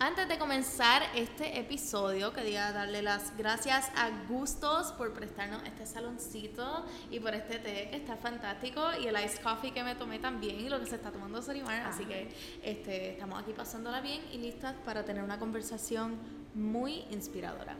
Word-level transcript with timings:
Antes 0.00 0.28
de 0.28 0.38
comenzar 0.38 1.02
este 1.16 1.58
episodio, 1.58 2.32
quería 2.32 2.70
darle 2.70 3.02
las 3.02 3.36
gracias 3.36 3.90
a 3.96 4.10
Gustos 4.28 4.92
por 4.92 5.12
prestarnos 5.12 5.60
este 5.64 5.86
saloncito 5.86 6.84
y 7.10 7.18
por 7.18 7.34
este 7.34 7.58
té 7.58 7.88
que 7.90 7.96
está 7.96 8.16
fantástico 8.16 8.80
y 9.02 9.08
el 9.08 9.16
iced 9.16 9.42
coffee 9.42 9.72
que 9.72 9.82
me 9.82 9.96
tomé 9.96 10.20
también 10.20 10.60
y 10.60 10.68
lo 10.68 10.78
que 10.78 10.86
se 10.86 10.94
está 10.94 11.10
tomando 11.10 11.42
Sorimar. 11.42 11.80
Así 11.80 12.04
que 12.04 12.28
este, 12.62 13.10
estamos 13.10 13.42
aquí 13.42 13.52
pasándola 13.52 14.00
bien 14.00 14.22
y 14.32 14.38
listas 14.38 14.76
para 14.84 15.04
tener 15.04 15.24
una 15.24 15.40
conversación 15.40 16.16
muy 16.54 17.04
inspiradora. 17.10 17.74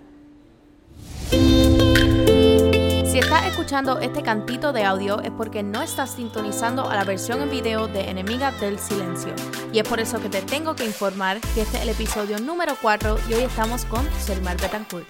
Si 3.18 3.24
estás 3.24 3.46
escuchando 3.46 3.98
este 3.98 4.22
cantito 4.22 4.72
de 4.72 4.84
audio 4.84 5.20
es 5.22 5.32
porque 5.32 5.64
no 5.64 5.82
estás 5.82 6.14
sintonizando 6.14 6.88
a 6.88 6.94
la 6.94 7.02
versión 7.02 7.42
en 7.42 7.50
video 7.50 7.88
de 7.88 8.08
Enemiga 8.08 8.52
del 8.52 8.78
Silencio. 8.78 9.34
Y 9.72 9.80
es 9.80 9.88
por 9.88 9.98
eso 9.98 10.22
que 10.22 10.28
te 10.28 10.40
tengo 10.40 10.76
que 10.76 10.84
informar 10.84 11.40
que 11.52 11.62
este 11.62 11.78
es 11.78 11.82
el 11.82 11.88
episodio 11.88 12.38
número 12.38 12.76
4 12.80 13.18
y 13.28 13.34
hoy 13.34 13.42
estamos 13.42 13.84
con 13.86 14.08
Selmar 14.20 14.56
Betancourt. 14.60 15.08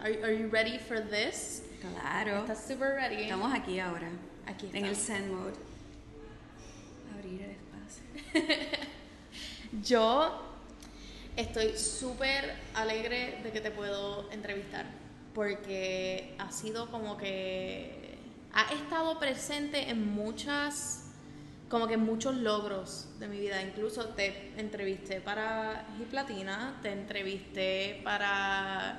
Are, 0.00 0.22
are 0.22 0.38
you 0.38 0.48
ready 0.48 0.78
for 0.78 1.00
this? 1.00 1.64
Claro. 1.80 2.42
¿Estás 2.42 2.68
super 2.68 2.94
ready? 2.94 3.24
Estamos 3.24 3.52
aquí 3.52 3.80
ahora. 3.80 4.10
Aquí 4.46 4.70
En 4.72 4.84
el. 4.84 4.94
Zen 4.94 5.34
mode. 5.34 5.54
Abrir 7.16 7.42
el 7.42 7.50
espacio. 7.50 8.78
Yo 9.82 10.47
estoy 11.38 11.78
súper 11.78 12.52
alegre 12.74 13.38
de 13.44 13.52
que 13.52 13.60
te 13.60 13.70
puedo 13.70 14.28
entrevistar 14.32 14.86
porque 15.32 16.34
ha 16.36 16.50
sido 16.50 16.90
como 16.90 17.16
que 17.16 18.18
ha 18.52 18.72
estado 18.74 19.20
presente 19.20 19.88
en 19.88 20.04
muchas 20.14 21.04
como 21.68 21.86
que 21.86 21.96
muchos 21.96 22.34
logros 22.34 23.08
de 23.20 23.28
mi 23.28 23.38
vida. 23.38 23.62
Incluso 23.62 24.06
te 24.06 24.52
entrevisté 24.56 25.20
para 25.20 25.86
Hip 26.00 26.12
Latina 26.12 26.80
te 26.82 26.90
entrevisté 26.90 28.00
para 28.02 28.98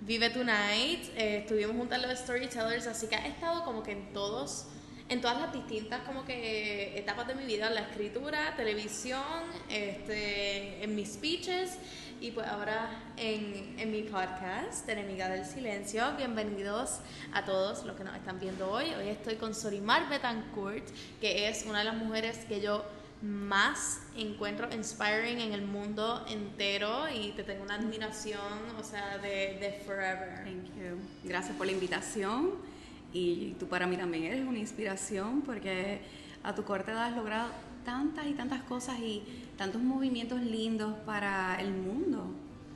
Vive 0.00 0.30
Tonight 0.30 1.04
eh, 1.16 1.38
estuvimos 1.38 1.76
juntas 1.76 2.02
en 2.02 2.08
los 2.08 2.18
Storytellers 2.18 2.88
así 2.88 3.06
que 3.06 3.14
ha 3.14 3.28
estado 3.28 3.64
como 3.64 3.84
que 3.84 3.92
en 3.92 4.12
todos 4.12 4.66
en 5.08 5.20
todas 5.20 5.40
las 5.40 5.52
distintas 5.52 6.00
como 6.02 6.24
que 6.24 6.98
etapas 6.98 7.28
de 7.28 7.34
mi 7.34 7.44
vida, 7.44 7.70
la 7.70 7.82
escritura, 7.82 8.54
televisión, 8.56 9.22
este, 9.68 10.82
en 10.82 10.96
mis 10.96 11.14
speeches 11.14 11.78
y 12.20 12.32
pues 12.32 12.46
ahora 12.46 12.90
en, 13.16 13.78
en 13.78 13.92
mi 13.92 14.02
podcast, 14.02 14.88
Enemiga 14.88 15.28
del 15.28 15.44
Silencio. 15.44 16.16
Bienvenidos 16.16 16.98
a 17.32 17.44
todos 17.44 17.84
los 17.84 17.94
que 17.96 18.02
nos 18.02 18.16
están 18.16 18.40
viendo 18.40 18.70
hoy. 18.70 18.86
Hoy 18.94 19.08
estoy 19.08 19.36
con 19.36 19.54
Sorimar 19.54 20.08
Betancourt, 20.08 20.88
que 21.20 21.48
es 21.48 21.64
una 21.66 21.80
de 21.80 21.84
las 21.84 21.96
mujeres 21.96 22.38
que 22.48 22.60
yo 22.60 22.84
más 23.22 24.00
encuentro 24.16 24.68
inspiring 24.74 25.40
en 25.40 25.52
el 25.52 25.62
mundo 25.62 26.26
entero 26.28 27.08
y 27.08 27.30
te 27.32 27.44
tengo 27.44 27.62
una 27.62 27.76
admiración, 27.76 28.40
o 28.78 28.82
sea, 28.82 29.18
de, 29.18 29.58
de 29.60 29.82
forever. 29.86 30.44
Thank 30.44 30.74
you. 30.76 30.98
Gracias 31.22 31.56
por 31.56 31.66
la 31.66 31.72
invitación. 31.72 32.75
Y 33.12 33.54
tú 33.58 33.66
para 33.66 33.86
mí 33.86 33.96
también 33.96 34.24
eres 34.24 34.46
una 34.46 34.58
inspiración 34.58 35.42
porque 35.42 36.00
a 36.42 36.54
tu 36.54 36.64
corta 36.64 36.92
edad 36.92 37.06
has 37.06 37.16
logrado 37.16 37.50
tantas 37.84 38.26
y 38.26 38.34
tantas 38.34 38.62
cosas 38.62 38.98
y 38.98 39.22
tantos 39.56 39.80
movimientos 39.80 40.42
lindos 40.42 40.94
para 41.06 41.56
el 41.60 41.72
mundo, 41.72 42.26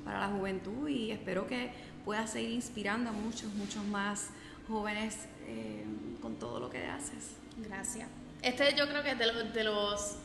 para 0.04 0.20
la 0.20 0.28
juventud 0.28 0.88
y 0.88 1.10
espero 1.10 1.46
que 1.46 1.70
puedas 2.04 2.30
seguir 2.30 2.50
inspirando 2.50 3.10
a 3.10 3.12
muchos, 3.12 3.52
muchos 3.54 3.84
más 3.86 4.30
jóvenes 4.68 5.26
eh, 5.46 5.84
con 6.22 6.36
todo 6.36 6.60
lo 6.60 6.70
que 6.70 6.86
haces. 6.86 7.32
Gracias. 7.58 8.08
Este 8.42 8.74
yo 8.76 8.88
creo 8.88 9.02
que 9.02 9.10
es 9.10 9.18
de 9.18 9.26
los, 9.26 9.52
de 9.52 9.64
los 9.64 10.16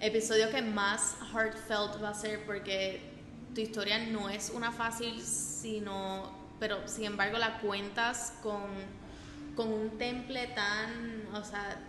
episodios 0.00 0.50
que 0.50 0.62
más 0.62 1.16
heartfelt 1.32 2.02
va 2.02 2.08
a 2.08 2.14
ser 2.14 2.44
porque 2.44 3.00
tu 3.54 3.60
historia 3.60 3.98
no 4.06 4.28
es 4.28 4.50
una 4.50 4.72
fácil, 4.72 5.20
sino, 5.20 6.30
pero 6.58 6.86
sin 6.88 7.04
embargo 7.04 7.38
la 7.38 7.58
cuentas 7.58 8.32
con, 8.42 8.62
con 9.56 9.72
un 9.72 9.98
temple 9.98 10.48
tan, 10.48 11.26
o 11.34 11.44
sea, 11.44 11.80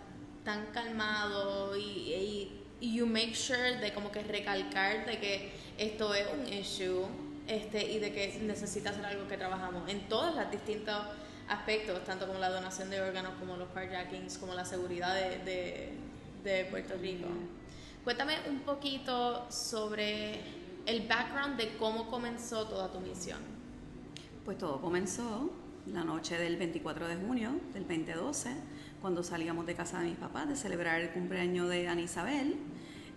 tan 0.44 0.66
calmado 0.66 1.76
y, 1.76 1.82
y, 1.82 2.62
y 2.80 2.94
you 2.94 3.06
make 3.06 3.34
sure 3.34 3.76
de 3.78 3.92
como 3.92 4.10
que 4.10 4.22
recalcar 4.22 5.06
de 5.06 5.18
que 5.18 5.52
esto 5.78 6.14
es 6.14 6.26
un 6.32 6.52
issue 6.52 7.06
este, 7.46 7.92
y 7.92 7.98
de 7.98 8.12
que 8.12 8.40
necesita 8.42 8.90
hacer 8.90 9.04
algo 9.04 9.28
que 9.28 9.36
trabajamos 9.36 9.88
en 9.88 10.08
todos 10.08 10.34
los 10.34 10.50
distintos 10.50 10.96
aspectos, 11.48 12.02
tanto 12.04 12.26
como 12.26 12.38
la 12.38 12.50
donación 12.50 12.90
de 12.90 13.00
órganos, 13.00 13.34
como 13.38 13.56
los 13.56 13.68
carjackings, 13.70 14.38
como 14.38 14.54
la 14.54 14.64
seguridad 14.64 15.14
de, 15.14 15.38
de, 15.38 15.92
de 16.44 16.64
Puerto 16.66 16.94
Rico. 16.96 17.28
Cuéntame 18.04 18.36
un 18.48 18.60
poquito 18.60 19.46
sobre 19.50 20.40
el 20.86 21.06
background 21.06 21.56
de 21.56 21.76
cómo 21.76 22.08
comenzó 22.08 22.66
toda 22.66 22.90
tu 22.90 23.00
misión. 23.00 23.38
Pues 24.44 24.58
todo 24.58 24.80
comenzó 24.80 25.50
la 25.86 26.04
noche 26.04 26.38
del 26.38 26.56
24 26.56 27.08
de 27.08 27.16
junio 27.16 27.50
del 27.72 27.86
2012, 27.86 28.50
cuando 29.00 29.22
salíamos 29.22 29.66
de 29.66 29.74
casa 29.74 30.00
de 30.00 30.10
mis 30.10 30.18
papás 30.18 30.48
de 30.48 30.54
celebrar 30.54 31.00
el 31.00 31.10
cumpleaños 31.10 31.68
de 31.68 31.88
Ana 31.88 32.00
Isabel 32.00 32.56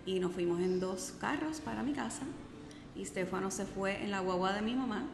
y 0.04 0.18
nos 0.18 0.32
fuimos 0.32 0.60
en 0.60 0.80
dos 0.80 1.14
carros 1.20 1.60
para 1.60 1.82
mi 1.82 1.92
casa 1.92 2.24
y 2.96 3.04
Stefano 3.04 3.50
se 3.50 3.66
fue 3.66 4.02
en 4.02 4.10
la 4.10 4.20
guagua 4.20 4.52
de 4.52 4.62
mi 4.62 4.74
mamá, 4.74 5.06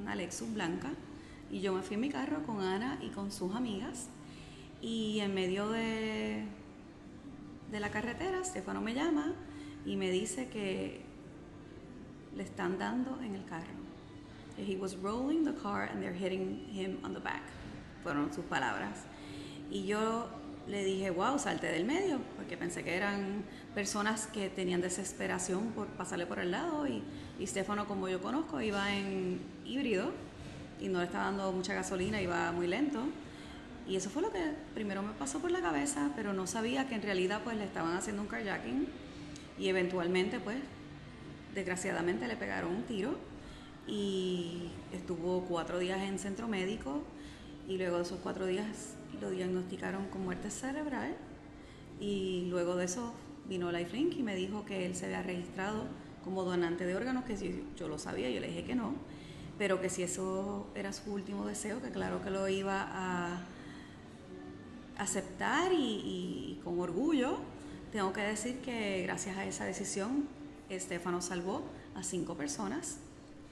una 0.00 0.14
Lexus 0.14 0.52
blanca, 0.54 0.90
y 1.50 1.60
yo 1.60 1.74
me 1.74 1.82
fui 1.82 1.94
en 1.94 2.00
mi 2.00 2.08
carro 2.08 2.42
con 2.44 2.60
Ana 2.60 2.98
y 3.02 3.08
con 3.10 3.30
sus 3.30 3.54
amigas 3.54 4.08
y 4.80 5.20
en 5.20 5.34
medio 5.34 5.68
de, 5.68 6.44
de 7.70 7.80
la 7.80 7.90
carretera 7.90 8.42
Stefano 8.44 8.80
me 8.80 8.94
llama 8.94 9.34
y 9.84 9.96
me 9.96 10.10
dice 10.10 10.48
que 10.48 11.02
le 12.34 12.42
están 12.42 12.78
dando 12.78 13.20
en 13.22 13.34
el 13.34 13.44
carro. 13.44 13.75
He 14.56 14.76
was 14.76 14.96
rolling 14.96 15.44
the 15.44 15.52
car 15.52 15.84
and 15.84 16.02
they're 16.02 16.12
hitting 16.12 16.66
him 16.72 16.98
on 17.04 17.12
the 17.12 17.20
back. 17.20 17.42
Fueron 18.02 18.32
sus 18.32 18.44
palabras. 18.44 19.04
Y 19.70 19.84
yo 19.86 20.28
le 20.68 20.84
dije, 20.84 21.10
wow, 21.10 21.38
salte 21.38 21.66
del 21.66 21.84
medio, 21.84 22.20
porque 22.36 22.56
pensé 22.56 22.82
que 22.82 22.96
eran 22.96 23.44
personas 23.74 24.26
que 24.26 24.48
tenían 24.48 24.80
desesperación 24.80 25.72
por 25.72 25.86
pasarle 25.88 26.26
por 26.26 26.38
el 26.38 26.50
lado. 26.50 26.86
Y, 26.86 27.02
y 27.38 27.46
Stefano, 27.46 27.86
como 27.86 28.08
yo 28.08 28.20
conozco, 28.20 28.60
iba 28.60 28.94
en 28.94 29.40
híbrido 29.64 30.12
y 30.80 30.88
no 30.88 30.98
le 30.98 31.06
estaba 31.06 31.24
dando 31.24 31.52
mucha 31.52 31.74
gasolina, 31.74 32.20
iba 32.20 32.50
muy 32.52 32.66
lento. 32.66 33.00
Y 33.88 33.96
eso 33.96 34.10
fue 34.10 34.22
lo 34.22 34.32
que 34.32 34.40
primero 34.74 35.02
me 35.02 35.12
pasó 35.12 35.38
por 35.38 35.50
la 35.50 35.60
cabeza, 35.60 36.10
pero 36.16 36.32
no 36.32 36.46
sabía 36.46 36.88
que 36.88 36.96
en 36.96 37.02
realidad 37.02 37.42
pues 37.44 37.56
le 37.56 37.64
estaban 37.64 37.96
haciendo 37.96 38.22
un 38.22 38.28
carjacking 38.28 38.88
y 39.58 39.68
eventualmente 39.68 40.40
pues 40.40 40.56
desgraciadamente 41.54 42.26
le 42.26 42.36
pegaron 42.36 42.74
un 42.74 42.82
tiro 42.82 43.16
y 43.86 44.70
estuvo 44.92 45.42
cuatro 45.42 45.78
días 45.78 46.00
en 46.02 46.18
centro 46.18 46.48
médico 46.48 47.02
y 47.68 47.76
luego 47.76 47.96
de 47.96 48.02
esos 48.02 48.18
cuatro 48.22 48.46
días 48.46 48.94
lo 49.20 49.30
diagnosticaron 49.30 50.06
con 50.08 50.24
muerte 50.24 50.50
cerebral 50.50 51.16
y 52.00 52.46
luego 52.50 52.76
de 52.76 52.84
eso 52.84 53.12
vino 53.48 53.70
Lifelink 53.70 54.16
y 54.16 54.22
me 54.22 54.34
dijo 54.34 54.64
que 54.64 54.86
él 54.86 54.94
se 54.94 55.06
había 55.06 55.22
registrado 55.22 55.84
como 56.24 56.42
donante 56.42 56.84
de 56.84 56.96
órganos, 56.96 57.24
que 57.24 57.36
si 57.36 57.64
yo 57.76 57.86
lo 57.86 57.98
sabía, 57.98 58.28
yo 58.28 58.40
le 58.40 58.48
dije 58.48 58.64
que 58.64 58.74
no, 58.74 58.94
pero 59.58 59.80
que 59.80 59.88
si 59.88 60.02
eso 60.02 60.66
era 60.74 60.92
su 60.92 61.12
último 61.12 61.46
deseo, 61.46 61.80
que 61.80 61.90
claro 61.90 62.20
que 62.22 62.30
lo 62.30 62.48
iba 62.48 62.88
a 62.90 63.42
aceptar 64.98 65.72
y, 65.72 65.76
y 65.76 66.60
con 66.64 66.80
orgullo, 66.80 67.38
tengo 67.92 68.12
que 68.12 68.22
decir 68.22 68.58
que 68.58 69.02
gracias 69.04 69.36
a 69.36 69.44
esa 69.46 69.64
decisión, 69.64 70.28
Estefano 70.68 71.22
salvó 71.22 71.62
a 71.94 72.02
cinco 72.02 72.36
personas 72.36 72.98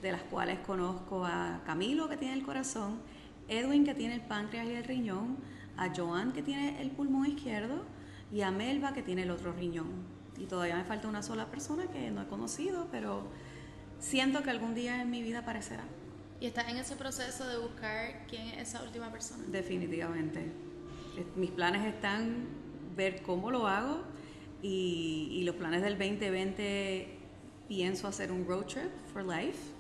de 0.04 0.12
las 0.12 0.22
cuales 0.25 0.59
conozco 0.59 1.25
a 1.25 1.62
Camilo 1.65 2.10
que 2.10 2.19
tiene 2.19 2.34
el 2.34 2.42
corazón, 2.44 3.00
Edwin 3.48 3.87
que 3.87 3.94
tiene 3.94 4.15
el 4.15 4.20
páncreas 4.20 4.66
y 4.66 4.72
el 4.72 4.84
riñón, 4.84 5.38
a 5.78 5.94
Joan 5.97 6.32
que 6.34 6.42
tiene 6.42 6.82
el 6.82 6.91
pulmón 6.91 7.25
izquierdo 7.25 7.87
y 8.31 8.43
a 8.43 8.50
Melba 8.50 8.93
que 8.93 9.02
tiene 9.02 9.23
el 9.23 9.31
otro 9.31 9.55
riñón. 9.55 9.88
Y 10.37 10.44
todavía 10.44 10.76
me 10.76 10.84
falta 10.84 11.08
una 11.08 11.23
sola 11.23 11.46
persona 11.46 11.87
que 11.87 12.11
no 12.11 12.20
he 12.20 12.26
conocido, 12.26 12.87
pero 12.93 13.23
siento 13.99 14.43
que 14.43 14.50
algún 14.50 14.75
día 14.75 15.00
en 15.00 15.11
mi 15.11 15.23
vida 15.23 15.38
aparecerá. 15.38 15.84
Y 16.38 16.44
estás 16.44 16.69
en 16.69 16.76
ese 16.76 16.96
proceso 16.96 17.49
de 17.49 17.56
buscar 17.56 18.26
quién 18.29 18.49
es 18.49 18.69
esa 18.69 18.82
última 18.82 19.11
persona. 19.11 19.43
Definitivamente. 19.49 20.52
Mis 21.34 21.50
planes 21.50 21.82
están 21.87 22.46
ver 22.94 23.23
cómo 23.23 23.50
lo 23.50 23.67
hago 23.69 24.02
y, 24.61 25.31
y 25.32 25.44
los 25.44 25.56
planes 25.56 25.81
del 25.81 25.96
2020 25.96 27.20
pienso 27.69 28.06
hacer 28.06 28.31
un 28.31 28.46
road 28.46 28.67
trip 28.67 28.90
for 29.11 29.25
life 29.25 29.74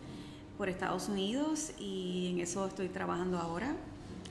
por 0.56 0.68
Estados 0.68 1.08
Unidos 1.08 1.72
y 1.78 2.30
en 2.32 2.40
eso 2.40 2.66
estoy 2.66 2.88
trabajando 2.88 3.38
ahora. 3.38 3.74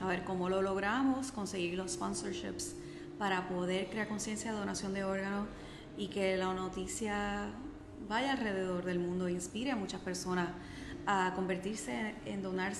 A 0.00 0.06
ver 0.06 0.24
cómo 0.24 0.48
lo 0.48 0.62
logramos, 0.62 1.32
conseguir 1.32 1.74
los 1.76 1.92
sponsorships 1.92 2.74
para 3.18 3.48
poder 3.48 3.88
crear 3.88 4.08
conciencia 4.08 4.52
de 4.52 4.58
donación 4.58 4.92
de 4.92 5.04
órganos 5.04 5.46
y 5.96 6.08
que 6.08 6.36
la 6.36 6.52
noticia 6.52 7.48
vaya 8.08 8.32
alrededor 8.32 8.84
del 8.84 8.98
mundo 8.98 9.28
e 9.28 9.32
inspire 9.32 9.70
a 9.70 9.76
muchas 9.76 10.00
personas 10.00 10.48
a 11.06 11.32
convertirse 11.36 12.14
en 12.26 12.42
donar, 12.42 12.72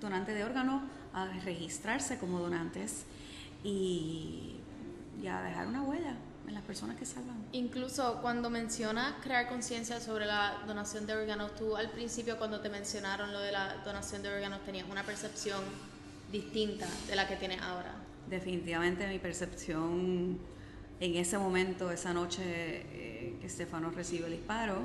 donante 0.00 0.32
de 0.32 0.44
órganos, 0.44 0.82
a 1.12 1.26
registrarse 1.44 2.18
como 2.18 2.38
donantes 2.40 3.04
y, 3.62 4.56
y 5.22 5.26
a 5.26 5.42
dejar 5.42 5.66
una 5.66 5.82
huella 5.82 6.16
en 6.46 6.54
las 6.54 6.62
personas 6.62 6.96
que 6.96 7.04
salvan. 7.04 7.36
Incluso 7.52 8.20
cuando 8.20 8.50
mencionas 8.50 9.14
crear 9.22 9.48
conciencia 9.48 10.00
sobre 10.00 10.26
la 10.26 10.62
donación 10.66 11.06
de 11.06 11.14
órganos, 11.14 11.54
tú 11.54 11.76
al 11.76 11.90
principio 11.90 12.38
cuando 12.38 12.60
te 12.60 12.68
mencionaron 12.68 13.32
lo 13.32 13.40
de 13.40 13.52
la 13.52 13.82
donación 13.84 14.22
de 14.22 14.34
órganos 14.34 14.64
tenías 14.64 14.88
una 14.90 15.02
percepción 15.02 15.60
distinta 16.30 16.86
de 17.08 17.16
la 17.16 17.28
que 17.28 17.36
tienes 17.36 17.60
ahora. 17.60 17.94
Definitivamente 18.28 19.06
mi 19.06 19.18
percepción 19.18 20.38
en 21.00 21.16
ese 21.16 21.36
momento, 21.36 21.90
esa 21.90 22.12
noche 22.12 22.42
eh, 22.44 23.36
que 23.40 23.46
Estefano 23.46 23.90
recibió 23.90 24.26
el 24.26 24.32
disparo 24.32 24.78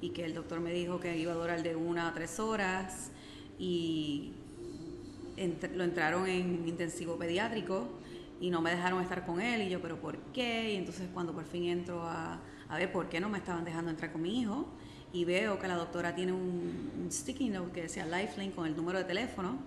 y 0.00 0.10
que 0.10 0.24
el 0.24 0.34
doctor 0.34 0.60
me 0.60 0.72
dijo 0.72 1.00
que 1.00 1.16
iba 1.16 1.32
a 1.32 1.34
durar 1.34 1.62
de 1.62 1.74
una 1.74 2.08
a 2.08 2.14
tres 2.14 2.38
horas 2.38 3.10
y 3.58 4.32
lo 5.74 5.84
entraron 5.84 6.26
en 6.26 6.66
intensivo 6.68 7.16
pediátrico 7.16 7.88
y 8.40 8.50
no 8.50 8.60
me 8.60 8.70
dejaron 8.70 9.02
estar 9.02 9.24
con 9.24 9.40
él 9.40 9.62
y 9.62 9.70
yo, 9.70 9.80
pero 9.80 10.00
¿por 10.00 10.18
qué? 10.32 10.72
Y 10.72 10.76
entonces 10.76 11.08
cuando 11.12 11.32
por 11.32 11.44
fin 11.44 11.64
entro 11.64 12.02
a, 12.02 12.40
a 12.68 12.76
ver 12.76 12.92
por 12.92 13.08
qué 13.08 13.20
no 13.20 13.28
me 13.28 13.38
estaban 13.38 13.64
dejando 13.64 13.90
entrar 13.90 14.12
con 14.12 14.22
mi 14.22 14.40
hijo 14.40 14.66
y 15.12 15.24
veo 15.24 15.58
que 15.58 15.68
la 15.68 15.76
doctora 15.76 16.14
tiene 16.14 16.32
un, 16.32 16.90
un 17.02 17.10
sticky 17.10 17.48
note 17.48 17.72
que 17.72 17.82
decía 17.82 18.04
Lifeline 18.04 18.52
con 18.52 18.66
el 18.66 18.76
número 18.76 18.98
de 18.98 19.04
teléfono, 19.04 19.58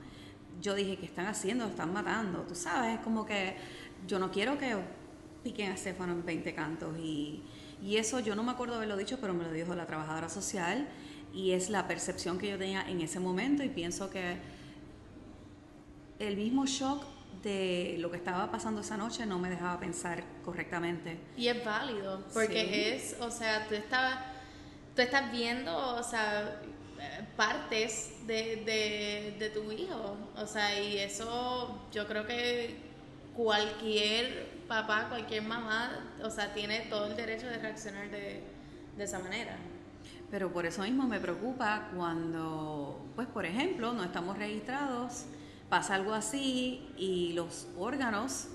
yo 0.61 0.75
dije, 0.75 0.97
¿qué 0.97 1.05
están 1.05 1.25
haciendo? 1.25 1.65
Están 1.65 1.93
matando, 1.93 2.41
tú 2.41 2.53
sabes, 2.53 2.95
es 2.95 2.99
como 2.99 3.25
que 3.25 3.55
yo 4.07 4.19
no 4.19 4.29
quiero 4.29 4.57
que 4.57 4.75
piquen 5.43 5.71
a 5.71 5.77
Stefano 5.77 6.13
en 6.13 6.25
20 6.25 6.53
cantos 6.53 6.97
y, 6.99 7.43
y 7.81 7.97
eso 7.97 8.19
yo 8.19 8.35
no 8.35 8.43
me 8.43 8.51
acuerdo 8.51 8.75
haberlo 8.75 8.97
dicho, 8.97 9.17
pero 9.21 9.33
me 9.33 9.43
lo 9.43 9.51
dijo 9.51 9.73
la 9.73 9.85
trabajadora 9.85 10.29
social 10.29 10.87
y 11.33 11.51
es 11.51 11.69
la 11.69 11.87
percepción 11.87 12.37
que 12.37 12.49
yo 12.49 12.57
tenía 12.57 12.87
en 12.89 13.01
ese 13.01 13.19
momento 13.19 13.63
y 13.63 13.69
pienso 13.69 14.09
que 14.09 14.37
el 16.19 16.35
mismo 16.35 16.65
shock 16.65 17.03
de 17.43 17.95
lo 17.99 18.11
que 18.11 18.17
estaba 18.17 18.51
pasando 18.51 18.81
esa 18.81 18.97
noche 18.97 19.25
no 19.25 19.39
me 19.39 19.49
dejaba 19.49 19.79
pensar 19.79 20.23
correctamente. 20.43 21.19
Y 21.37 21.47
es 21.47 21.63
válido, 21.63 22.23
porque 22.33 22.95
es, 22.95 23.15
o 23.19 23.31
sea, 23.31 23.67
tú 23.67 23.75
estabas, 23.75 24.19
tú 24.95 25.01
estás 25.01 25.31
viendo, 25.31 25.75
o 25.95 26.03
sea, 26.03 26.61
partes 27.37 28.13
de, 28.27 28.57
de, 28.65 29.35
de 29.39 29.49
tu 29.49 29.71
hijo, 29.71 30.17
o 30.35 30.45
sea, 30.45 30.79
y 30.81 30.97
eso 30.97 31.87
yo 31.91 32.07
creo 32.07 32.25
que 32.25 32.75
cualquier 33.35 34.59
papá, 34.67 35.07
cualquier 35.07 35.43
mamá, 35.43 36.13
o 36.21 36.29
sea, 36.29 36.53
tiene 36.53 36.81
todo 36.89 37.07
el 37.07 37.15
derecho 37.15 37.47
de 37.47 37.57
reaccionar 37.57 38.09
de, 38.09 38.43
de 38.97 39.03
esa 39.03 39.19
manera. 39.19 39.55
Pero 40.29 40.51
por 40.51 40.65
eso 40.65 40.83
mismo 40.83 41.07
me 41.07 41.19
preocupa 41.19 41.89
cuando, 41.95 43.03
pues 43.15 43.27
por 43.27 43.45
ejemplo, 43.45 43.93
no 43.93 44.03
estamos 44.03 44.37
registrados 44.37 45.25
pasa 45.69 45.95
algo 45.95 46.13
así 46.13 46.81
y 46.97 47.33
los 47.33 47.67
órganos 47.77 48.47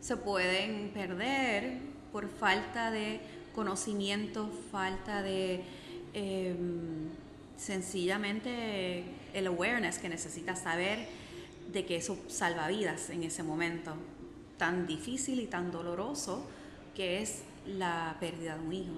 se 0.00 0.16
pueden 0.16 0.90
perder 0.90 1.78
por 2.10 2.28
falta 2.28 2.90
de 2.90 3.20
conocimiento, 3.54 4.50
falta 4.70 5.22
de 5.22 5.62
em, 6.14 7.10
sencillamente 7.56 9.04
el 9.34 9.46
awareness 9.46 9.98
que 9.98 10.08
necesitas 10.08 10.62
saber 10.62 11.06
de 11.72 11.86
que 11.86 11.96
eso 11.96 12.18
salva 12.28 12.68
vidas 12.68 13.10
en 13.10 13.22
ese 13.22 13.42
momento 13.42 13.94
tan 14.58 14.86
difícil 14.86 15.40
y 15.40 15.46
tan 15.46 15.70
doloroso 15.70 16.46
que 16.94 17.22
es 17.22 17.42
la 17.66 18.16
pérdida 18.20 18.56
de 18.56 18.64
un 18.64 18.72
hijo. 18.72 18.92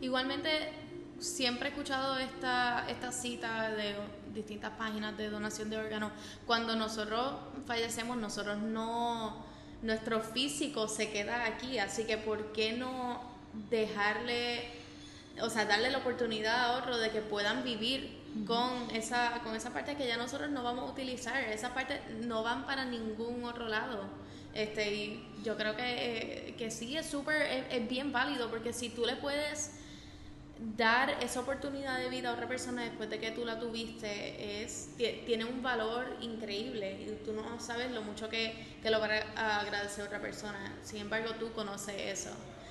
Igualmente, 0.00 0.48
siempre 1.18 1.68
he 1.68 1.70
escuchado 1.72 2.18
esta, 2.18 2.86
esta 2.88 3.12
cita 3.12 3.70
de 3.70 3.94
distintas 4.34 4.72
páginas 4.72 5.16
de 5.16 5.30
donación 5.30 5.70
de 5.70 5.78
órganos. 5.78 6.12
Cuando 6.46 6.76
nosotros 6.76 7.34
fallecemos, 7.66 8.16
nosotros 8.16 8.58
no, 8.58 9.44
nuestro 9.82 10.20
físico 10.20 10.88
se 10.88 11.10
queda 11.10 11.46
aquí, 11.46 11.78
así 11.78 12.04
que 12.04 12.18
¿por 12.18 12.52
qué 12.52 12.72
no 12.72 13.20
dejarle, 13.70 14.68
o 15.40 15.48
sea, 15.48 15.64
darle 15.64 15.90
la 15.90 15.98
oportunidad 15.98 16.64
a 16.64 16.78
otro 16.78 16.98
de 16.98 17.10
que 17.10 17.20
puedan 17.20 17.64
vivir 17.64 18.22
con 18.46 18.90
esa, 18.92 19.40
con 19.44 19.54
esa 19.54 19.72
parte 19.72 19.96
que 19.96 20.08
ya 20.08 20.16
nosotros 20.16 20.50
no 20.50 20.62
vamos 20.62 20.88
a 20.88 20.92
utilizar, 20.92 21.40
esa 21.44 21.72
parte 21.72 22.00
no 22.22 22.42
van 22.42 22.66
para 22.66 22.84
ningún 22.84 23.44
otro 23.44 23.68
lado. 23.68 24.02
Este, 24.52 24.94
y 24.94 25.28
yo 25.42 25.56
creo 25.56 25.76
que, 25.76 26.54
que 26.58 26.70
sí 26.70 26.96
es 26.96 27.06
súper, 27.06 27.66
es 27.70 27.88
bien 27.88 28.12
válido, 28.12 28.50
porque 28.50 28.72
si 28.72 28.88
tú 28.88 29.04
le 29.04 29.16
puedes 29.16 29.72
dar 30.76 31.10
esa 31.22 31.40
oportunidad 31.40 31.98
de 31.98 32.08
vida 32.08 32.30
a 32.30 32.32
otra 32.32 32.48
persona 32.48 32.82
después 32.82 33.10
de 33.10 33.20
que 33.20 33.30
tú 33.30 33.44
la 33.44 33.58
tuviste 33.58 34.62
es 34.62 34.90
tiene 34.96 35.44
un 35.44 35.62
valor 35.62 36.16
increíble 36.20 37.02
y 37.02 37.24
tú 37.24 37.32
no 37.32 37.60
sabes 37.60 37.90
lo 37.90 38.02
mucho 38.02 38.28
que, 38.28 38.78
que 38.82 38.90
lo 38.90 39.00
va 39.00 39.08
a 39.36 39.60
agradecer 39.60 40.04
a 40.04 40.06
otra 40.06 40.20
persona. 40.20 40.72
Sin 40.82 41.00
embargo, 41.00 41.32
tú 41.38 41.52
conoces 41.52 41.94
eso. 41.98 42.30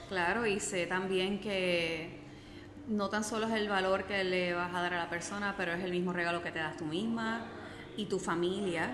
Claro, 0.09 0.45
y 0.45 0.59
sé 0.59 0.85
también 0.85 1.39
que 1.39 2.19
no 2.87 3.09
tan 3.09 3.23
solo 3.23 3.47
es 3.47 3.53
el 3.53 3.69
valor 3.69 4.05
que 4.05 4.23
le 4.23 4.53
vas 4.53 4.73
a 4.73 4.81
dar 4.81 4.93
a 4.93 4.97
la 4.97 5.09
persona, 5.09 5.55
pero 5.57 5.71
es 5.73 5.83
el 5.83 5.91
mismo 5.91 6.13
regalo 6.13 6.41
que 6.43 6.51
te 6.51 6.59
das 6.59 6.77
tú 6.77 6.85
misma 6.85 7.45
y 7.95 8.05
tu 8.05 8.19
familia, 8.19 8.93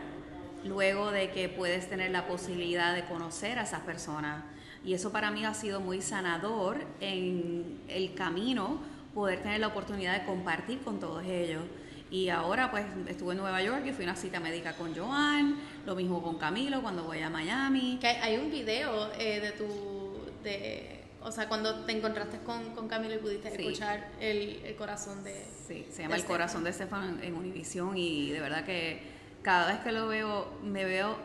luego 0.64 1.12
de 1.12 1.32
que 1.32 1.50
puedes 1.50 1.90
tener 1.90 2.12
la 2.12 2.28
posibilidad 2.28 2.94
de 2.94 3.06
conocer 3.06 3.58
a 3.60 3.64
esas 3.64 3.82
personas 3.82 4.44
y 4.86 4.94
eso 4.94 5.12
para 5.12 5.32
mí 5.32 5.46
ha 5.46 5.54
sido 5.54 5.80
muy 5.80 6.02
sanador 6.02 6.78
en 7.02 7.80
el 7.88 8.14
camino, 8.14 8.80
poder 9.14 9.42
tener 9.42 9.60
la 9.60 9.68
oportunidad 9.68 10.20
de 10.20 10.26
compartir 10.26 10.80
con 10.80 11.00
todos 11.00 11.24
ellos. 11.26 11.64
Y 12.12 12.30
ahora 12.30 12.72
pues 12.72 12.86
estuve 13.08 13.34
en 13.34 13.40
Nueva 13.40 13.62
York 13.62 13.84
y 13.86 13.92
fui 13.92 14.06
a 14.06 14.10
una 14.10 14.16
cita 14.16 14.40
médica 14.40 14.74
con 14.74 14.96
Joan, 14.96 15.58
lo 15.86 15.96
mismo 15.96 16.24
con 16.24 16.40
Camilo 16.40 16.82
cuando 16.82 17.04
voy 17.04 17.20
a 17.20 17.30
Miami. 17.30 18.00
Que 18.02 18.08
hay 18.08 18.38
un 18.38 18.50
video 18.50 19.12
eh, 19.14 19.40
de 19.42 19.52
tu, 19.52 20.18
de, 20.44 21.04
o 21.22 21.32
sea, 21.32 21.48
cuando 21.48 21.86
te 21.86 21.92
encontraste 21.92 22.40
con, 22.40 22.74
con 22.74 22.88
Camilo 22.88 23.16
y 23.16 23.18
pudiste 23.20 23.50
escuchar 23.50 24.10
el, 24.20 24.76
corazón 24.78 25.24
de... 25.24 25.46
Sí, 25.68 25.86
se 25.92 26.04
llama 26.04 26.16
El 26.16 26.26
corazón 26.26 26.64
de 26.64 26.72
Estefan 26.72 27.20
en 27.22 27.36
Univision 27.36 27.96
y 27.96 28.32
de 28.32 28.40
verdad 28.40 28.66
que 28.66 29.04
cada 29.44 29.68
vez 29.68 29.82
que 29.82 29.92
lo 29.92 30.08
veo 30.08 30.52
me 30.64 30.86
veo 30.86 31.16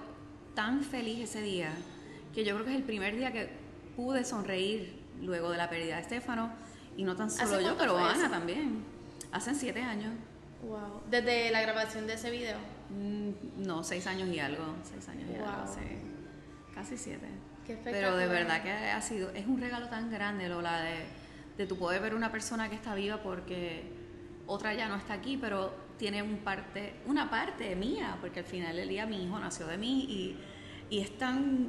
tan 0.54 0.82
feliz 0.82 1.20
ese 1.20 1.40
día 1.40 1.72
que 2.34 2.44
yo 2.44 2.54
creo 2.54 2.66
que 2.66 2.72
es 2.72 2.76
el 2.78 2.84
primer 2.84 3.16
día 3.16 3.32
que 3.32 3.48
pude 3.96 4.24
sonreír 4.24 5.00
luego 5.22 5.50
de 5.50 5.56
la 5.58 5.70
pérdida 5.70 5.96
de 5.96 6.02
Estefano, 6.02 6.52
y 6.96 7.04
no 7.04 7.16
tan 7.16 7.30
solo 7.30 7.60
yo, 7.60 7.76
pero 7.76 7.96
Ana 7.96 8.28
también. 8.28 8.84
Hace 9.32 9.54
siete 9.54 9.82
años. 9.82 10.12
Wow. 10.62 11.02
¿Desde 11.10 11.50
la 11.50 11.60
grabación 11.62 12.06
de 12.06 12.14
ese 12.14 12.30
video? 12.30 12.56
Mm, 12.90 13.66
no, 13.66 13.82
seis 13.82 14.06
años 14.06 14.28
y 14.28 14.38
algo. 14.38 14.64
Seis 14.82 15.08
años 15.08 15.28
y 15.30 15.34
algo, 15.34 15.64
Casi 16.74 16.96
siete. 16.96 17.26
pero 17.84 18.16
de 18.16 18.26
verdad 18.26 18.62
que 18.62 18.70
ha 18.70 19.00
sido, 19.00 19.30
es 19.30 19.46
un 19.46 19.60
regalo 19.60 19.88
tan 19.88 20.10
grande, 20.10 20.48
Lola, 20.48 20.80
de, 20.82 21.04
de 21.56 21.66
tu 21.66 21.76
poder 21.78 22.02
ver 22.02 22.14
una 22.14 22.30
persona 22.32 22.68
que 22.68 22.74
está 22.74 22.94
viva 22.94 23.22
porque 23.22 23.84
otra 24.46 24.74
ya 24.74 24.88
no 24.88 24.96
está 24.96 25.14
aquí, 25.14 25.36
pero 25.36 25.72
tiene 25.96 26.22
un 26.22 26.38
parte, 26.38 26.94
una 27.06 27.30
parte 27.30 27.74
mía, 27.76 28.16
porque 28.20 28.40
al 28.40 28.46
final 28.46 28.76
del 28.76 28.88
día 28.88 29.06
mi 29.06 29.24
hijo 29.24 29.38
nació 29.38 29.66
de 29.66 29.78
mí 29.78 30.04
y, 30.08 30.36
y 30.90 31.00
es 31.00 31.16
tan 31.16 31.68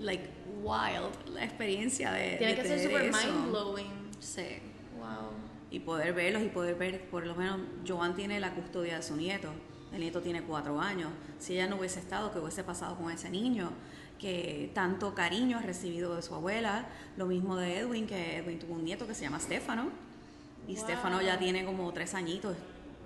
like 0.00 0.28
wild 0.62 1.12
la 1.34 1.44
experiencia 1.44 2.12
de 2.12 2.36
tiene 2.36 2.54
que 2.54 2.64
ser 2.64 2.80
super 2.80 3.02
mind 3.02 3.50
blowing 3.50 4.08
sí. 4.20 4.60
Wow. 4.98 5.30
Y 5.70 5.80
poder 5.80 6.14
verlos 6.14 6.42
y 6.42 6.48
poder 6.48 6.74
ver 6.76 7.08
por 7.10 7.26
lo 7.26 7.34
menos 7.34 7.60
Joan 7.86 8.14
tiene 8.14 8.40
la 8.40 8.54
custodia 8.54 8.96
de 8.96 9.02
su 9.02 9.16
nieto. 9.16 9.48
El 9.92 10.00
nieto 10.00 10.20
tiene 10.20 10.42
cuatro 10.42 10.80
años. 10.80 11.10
Si 11.38 11.54
ella 11.54 11.66
no 11.66 11.76
hubiese 11.76 12.00
estado 12.00 12.32
qué 12.32 12.38
hubiese 12.38 12.64
pasado 12.64 12.96
con 12.96 13.10
ese 13.10 13.30
niño 13.30 13.70
que 14.18 14.70
tanto 14.74 15.14
cariño 15.14 15.58
ha 15.58 15.62
recibido 15.62 16.16
de 16.16 16.22
su 16.22 16.34
abuela. 16.34 16.86
Lo 17.16 17.26
mismo 17.26 17.56
de 17.56 17.78
Edwin 17.78 18.06
que 18.06 18.38
Edwin 18.38 18.58
tuvo 18.58 18.74
un 18.74 18.84
nieto 18.84 19.06
que 19.06 19.14
se 19.14 19.22
llama 19.22 19.40
Stefano. 19.40 19.90
Y 20.66 20.76
Stefano 20.76 21.22
ya 21.22 21.38
tiene 21.38 21.64
como 21.64 21.90
tres 21.92 22.14
añitos 22.14 22.56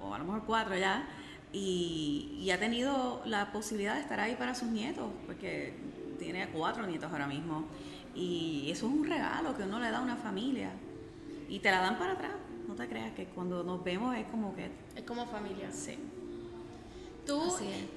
o 0.01 0.15
a 0.15 0.19
lo 0.19 0.25
mejor 0.25 0.45
cuatro 0.47 0.77
ya. 0.77 1.09
Y, 1.53 2.39
y 2.41 2.51
ha 2.51 2.59
tenido 2.59 3.23
la 3.27 3.53
posibilidad 3.53 3.95
de 3.95 4.01
estar 4.01 4.19
ahí 4.19 4.35
para 4.37 4.55
sus 4.55 4.69
nietos 4.69 5.11
porque 5.27 5.75
tiene 6.23 6.49
cuatro 6.49 6.87
nietos 6.87 7.11
ahora 7.11 7.27
mismo. 7.27 7.65
Y 8.15 8.71
eso 8.71 8.87
es 8.87 8.93
un 8.93 9.05
regalo 9.07 9.57
que 9.57 9.65
uno 9.65 9.81
le 9.81 9.91
da 9.91 9.99
a 9.99 10.03
una 10.03 10.17
familia. 10.17 10.71
Y 11.49 11.59
te 11.59 11.71
la 11.71 11.81
dan 11.81 11.99
para 11.99 12.13
atrás. 12.13 12.33
No 12.69 12.75
te 12.75 12.89
creas 12.89 13.13
que 13.13 13.27
cuando 13.27 13.63
nos 13.65 13.83
vemos 13.83 14.17
es 14.17 14.27
como 14.27 14.55
que... 14.55 14.71
Es 14.95 15.03
como 15.05 15.27
familia. 15.27 15.71
Sí. 15.71 15.99
Tú, 17.27 17.41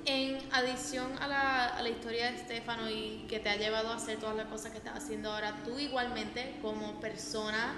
en 0.06 0.38
adición 0.52 1.12
a 1.20 1.28
la, 1.28 1.66
a 1.78 1.82
la 1.82 1.90
historia 1.90 2.32
de 2.32 2.38
Estefano 2.38 2.90
y 2.90 3.26
que 3.28 3.40
te 3.40 3.50
ha 3.50 3.56
llevado 3.56 3.90
a 3.90 3.96
hacer 3.96 4.20
todas 4.20 4.36
las 4.36 4.46
cosas 4.48 4.72
que 4.72 4.78
estás 4.78 4.98
haciendo 4.98 5.32
ahora, 5.32 5.64
tú 5.64 5.80
igualmente 5.80 6.60
como 6.62 7.00
persona, 7.00 7.74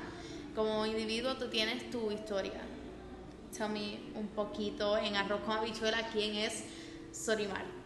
como 0.56 0.86
individuo, 0.86 1.38
tú 1.38 1.50
tienes 1.50 1.90
tu 1.90 2.12
historia. 2.12 2.62
Tell 3.58 3.70
me 3.70 4.00
un 4.16 4.28
poquito 4.28 4.98
en 4.98 5.16
Arroz 5.16 5.40
con 5.42 5.56
Habichuela 5.56 6.10
quién 6.12 6.36
es 6.36 6.66
Sorimar 7.14 7.77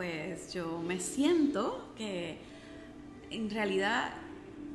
pues 0.00 0.54
yo 0.54 0.78
me 0.78 0.98
siento 0.98 1.92
que 1.94 2.38
en 3.28 3.50
realidad 3.50 4.12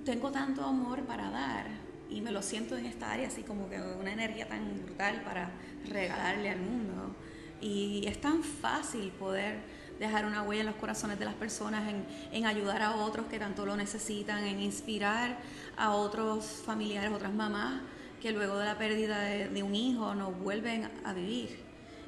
tengo 0.06 0.30
tanto 0.30 0.64
amor 0.64 1.02
para 1.06 1.32
dar 1.32 1.66
y 2.12 2.22
me 2.22 2.30
lo 2.30 2.44
siento 2.44 2.78
en 2.78 2.86
esta 2.86 3.12
área 3.12 3.30
así 3.30 3.42
como 3.42 3.68
que 3.68 3.82
una 3.82 4.14
energía 4.14 4.48
tan 4.48 4.84
brutal 4.86 5.24
para 5.24 5.50
regalarle 5.90 6.52
al 6.52 6.60
mundo. 6.60 7.16
Y 7.60 8.06
es 8.06 8.22
tan 8.22 8.44
fácil 8.44 9.10
poder 9.14 9.62
dejar 10.00 10.28
una 10.28 10.44
huella 10.44 10.62
en 10.62 10.68
los 10.68 10.76
corazones 10.76 11.18
de 11.18 11.26
las 11.26 11.34
personas, 11.34 11.90
en, 11.90 12.06
en 12.32 12.46
ayudar 12.46 12.84
a 12.84 12.96
otros 12.96 13.26
que 13.26 13.40
tanto 13.40 13.66
lo 13.66 13.76
necesitan, 13.76 14.44
en 14.44 14.60
inspirar 14.60 15.40
a 15.76 15.96
otros 15.96 16.46
familiares, 16.64 17.12
otras 17.12 17.34
mamás 17.34 17.82
que 18.22 18.32
luego 18.32 18.60
de 18.60 18.66
la 18.66 18.78
pérdida 18.78 19.22
de, 19.22 19.64
un 19.64 19.74
hijo 19.74 20.14
no 20.14 20.32
vuelven 20.32 20.88
a 21.04 21.14
vivir 21.14 21.66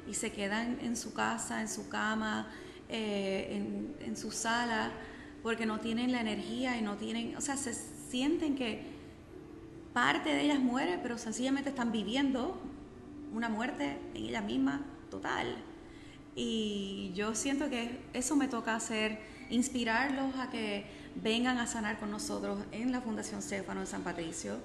y 0.08 0.14
se 0.14 0.30
quedan 0.30 0.78
en 0.82 0.96
su 0.96 1.12
casa, 1.12 1.60
en 1.60 1.68
su 1.68 1.88
cama, 1.88 2.46
eh, 2.88 3.48
en, 3.50 3.94
en 4.06 4.16
su 4.16 4.30
sala, 4.30 4.90
porque 5.42 5.66
no 5.66 5.80
tienen 5.80 6.12
la 6.12 6.20
energía 6.20 6.76
y 6.76 6.82
no 6.82 6.96
tienen, 6.96 7.36
o 7.36 7.40
sea, 7.40 7.56
se 7.56 7.74
sienten 7.74 8.56
que 8.56 8.82
parte 9.92 10.30
de 10.30 10.42
ellas 10.42 10.60
muere, 10.60 10.98
pero 11.02 11.18
sencillamente 11.18 11.70
están 11.70 11.92
viviendo 11.92 12.60
una 13.32 13.48
muerte 13.48 13.98
en 14.14 14.24
ellas 14.24 14.44
mismas 14.44 14.80
total. 15.10 15.56
Y 16.34 17.10
yo 17.14 17.34
siento 17.34 17.68
que 17.68 17.98
eso 18.12 18.36
me 18.36 18.46
toca 18.48 18.76
hacer, 18.76 19.18
inspirarlos 19.50 20.36
a 20.36 20.50
que 20.50 20.86
vengan 21.16 21.58
a 21.58 21.66
sanar 21.66 21.98
con 21.98 22.10
nosotros 22.10 22.60
en 22.70 22.92
la 22.92 23.00
Fundación 23.00 23.42
Céfano 23.42 23.80
en 23.80 23.86
San 23.86 24.02
Patricio, 24.02 24.56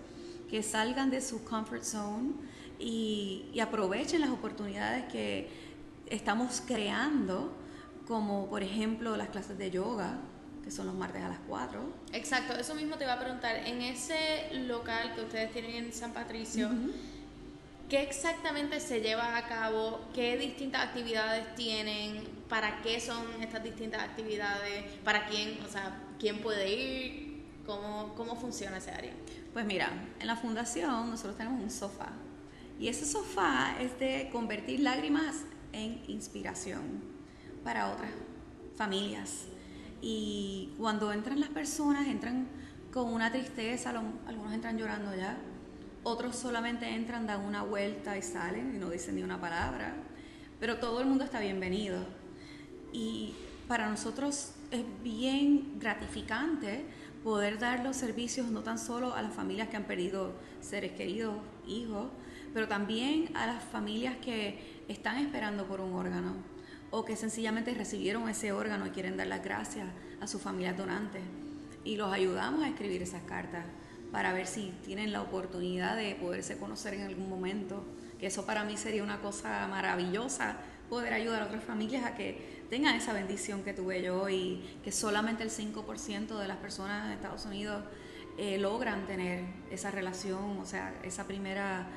que 0.49 0.61
salgan 0.61 1.09
de 1.09 1.19
su 1.21 1.43
comfort 1.43 1.83
zone 1.83 2.33
y, 2.79 3.45
y 3.53 3.59
aprovechen 3.59 4.21
las 4.21 4.29
oportunidades 4.29 5.05
que 5.11 5.49
estamos 6.07 6.61
creando, 6.65 7.51
como 8.07 8.47
por 8.47 8.63
ejemplo 8.63 9.15
las 9.17 9.29
clases 9.29 9.57
de 9.57 9.71
yoga, 9.71 10.17
que 10.63 10.71
son 10.71 10.85
los 10.85 10.95
martes 10.95 11.21
a 11.21 11.29
las 11.29 11.39
4. 11.47 11.81
Exacto, 12.13 12.53
eso 12.53 12.75
mismo 12.75 12.97
te 12.97 13.03
iba 13.03 13.13
a 13.13 13.19
preguntar. 13.19 13.55
En 13.67 13.81
ese 13.81 14.49
local 14.53 15.13
que 15.13 15.21
ustedes 15.21 15.51
tienen 15.51 15.85
en 15.85 15.93
San 15.93 16.13
Patricio, 16.13 16.69
¿qué 17.89 18.01
exactamente 18.01 18.79
se 18.79 19.01
lleva 19.01 19.37
a 19.37 19.47
cabo? 19.47 20.01
¿Qué 20.13 20.37
distintas 20.37 20.85
actividades 20.85 21.53
tienen? 21.55 22.23
¿Para 22.47 22.81
qué 22.81 22.99
son 22.99 23.25
estas 23.41 23.63
distintas 23.63 24.01
actividades? 24.01 24.85
¿Para 25.03 25.27
quién? 25.27 25.59
O 25.67 25.69
sea, 25.69 26.01
¿quién 26.19 26.39
puede 26.39 26.73
ir? 26.73 27.43
¿Cómo, 27.65 28.13
cómo 28.15 28.35
funciona 28.35 28.77
ese 28.77 28.91
área? 28.91 29.13
Pues 29.53 29.65
mira, 29.65 29.89
en 30.19 30.27
la 30.27 30.35
fundación 30.35 31.09
nosotros 31.09 31.37
tenemos 31.37 31.61
un 31.61 31.69
sofá. 31.69 32.09
Y 32.79 32.87
ese 32.87 33.05
sofá 33.05 33.75
es 33.79 33.97
de 33.99 34.29
convertir 34.31 34.79
lágrimas 34.79 35.35
en 35.71 36.01
inspiración 36.07 37.13
para 37.63 37.91
otras 37.91 38.11
familias. 38.75 39.45
Y 40.01 40.73
cuando 40.77 41.13
entran 41.13 41.39
las 41.39 41.49
personas, 41.49 42.07
entran 42.07 42.47
con 42.91 43.11
una 43.11 43.31
tristeza, 43.31 43.91
algunos 44.27 44.53
entran 44.53 44.77
llorando 44.77 45.15
ya, 45.15 45.37
otros 46.03 46.35
solamente 46.35 46.87
entran, 46.89 47.25
dan 47.25 47.41
una 47.41 47.63
vuelta 47.63 48.17
y 48.17 48.21
salen 48.21 48.75
y 48.75 48.77
no 48.77 48.89
dicen 48.89 49.15
ni 49.15 49.23
una 49.23 49.39
palabra, 49.39 49.95
pero 50.59 50.77
todo 50.77 50.99
el 50.99 51.07
mundo 51.07 51.23
está 51.23 51.39
bienvenido. 51.39 52.05
Y 52.91 53.33
para 53.67 53.89
nosotros 53.89 54.51
es 54.71 54.83
bien 55.01 55.79
gratificante 55.79 56.85
poder 57.23 57.57
dar 57.57 57.83
los 57.83 57.95
servicios 57.95 58.51
no 58.51 58.61
tan 58.61 58.77
solo 58.77 59.13
a 59.15 59.21
las 59.21 59.33
familias 59.33 59.69
que 59.69 59.77
han 59.77 59.85
perdido 59.85 60.33
seres 60.59 60.91
queridos, 60.91 61.35
hijos, 61.65 62.07
pero 62.53 62.67
también 62.67 63.35
a 63.35 63.47
las 63.47 63.63
familias 63.63 64.17
que 64.17 64.83
están 64.89 65.17
esperando 65.17 65.65
por 65.65 65.79
un 65.79 65.93
órgano 65.93 66.33
o 66.95 67.03
que 67.03 67.15
sencillamente 67.15 67.73
recibieron 67.73 68.29
ese 68.29 68.51
órgano 68.51 68.85
y 68.85 68.91
quieren 68.91 69.17
dar 69.17 69.25
las 69.25 69.43
gracias 69.43 69.87
a 70.21 70.27
sus 70.27 70.39
familias 70.39 70.77
donantes. 70.77 71.23
Y 71.83 71.95
los 71.95 72.13
ayudamos 72.13 72.63
a 72.63 72.69
escribir 72.69 73.01
esas 73.01 73.23
cartas 73.23 73.65
para 74.11 74.31
ver 74.31 74.45
si 74.45 74.71
tienen 74.85 75.11
la 75.11 75.23
oportunidad 75.23 75.97
de 75.97 76.13
poderse 76.13 76.55
conocer 76.59 76.93
en 76.93 77.01
algún 77.01 77.27
momento. 77.27 77.83
Que 78.19 78.27
eso 78.27 78.45
para 78.45 78.63
mí 78.63 78.77
sería 78.77 79.01
una 79.01 79.21
cosa 79.21 79.67
maravillosa, 79.67 80.57
poder 80.87 81.13
ayudar 81.13 81.41
a 81.41 81.45
otras 81.45 81.63
familias 81.63 82.05
a 82.05 82.13
que 82.13 82.61
tengan 82.69 82.93
esa 82.93 83.11
bendición 83.11 83.63
que 83.63 83.73
tuve 83.73 84.03
yo 84.03 84.29
y 84.29 84.63
que 84.83 84.91
solamente 84.91 85.41
el 85.41 85.49
5% 85.49 86.37
de 86.37 86.47
las 86.47 86.57
personas 86.57 87.07
en 87.07 87.13
Estados 87.13 87.43
Unidos 87.47 87.83
eh, 88.37 88.59
logran 88.59 89.07
tener 89.07 89.45
esa 89.71 89.89
relación, 89.89 90.59
o 90.59 90.65
sea, 90.67 90.93
esa 91.03 91.25
primera 91.25 91.87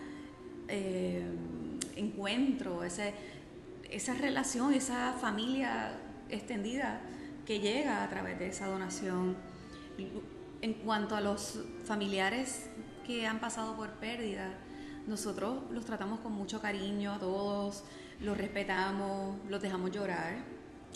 eh, 0.69 1.23
encuentro, 1.97 2.83
ese 2.83 3.36
esa 3.91 4.15
relación, 4.15 4.75
esa 4.75 5.13
familia 5.15 5.93
extendida 6.29 7.01
que 7.45 7.61
llega 7.61 8.03
a 8.03 8.09
través 8.09 8.39
de 8.39 8.49
esa 8.49 8.67
donación. 8.67 9.37
En 10.63 10.75
cuanto 10.75 11.17
a 11.17 11.21
los 11.21 11.61
familiares 11.85 12.69
que 13.07 13.27
han 13.27 13.41
pasado 13.41 13.77
por 13.77 13.91
pérdida, 13.95 14.55
nosotros 15.07 15.63
los 15.71 15.85
tratamos 15.85 16.21
con 16.21 16.33
mucho 16.33 16.61
cariño 16.61 17.13
a 17.13 17.19
todos, 17.19 17.85
los 18.21 18.37
respetamos, 18.37 19.37
los 19.49 19.63
dejamos 19.63 19.93
llorar, 19.93 20.37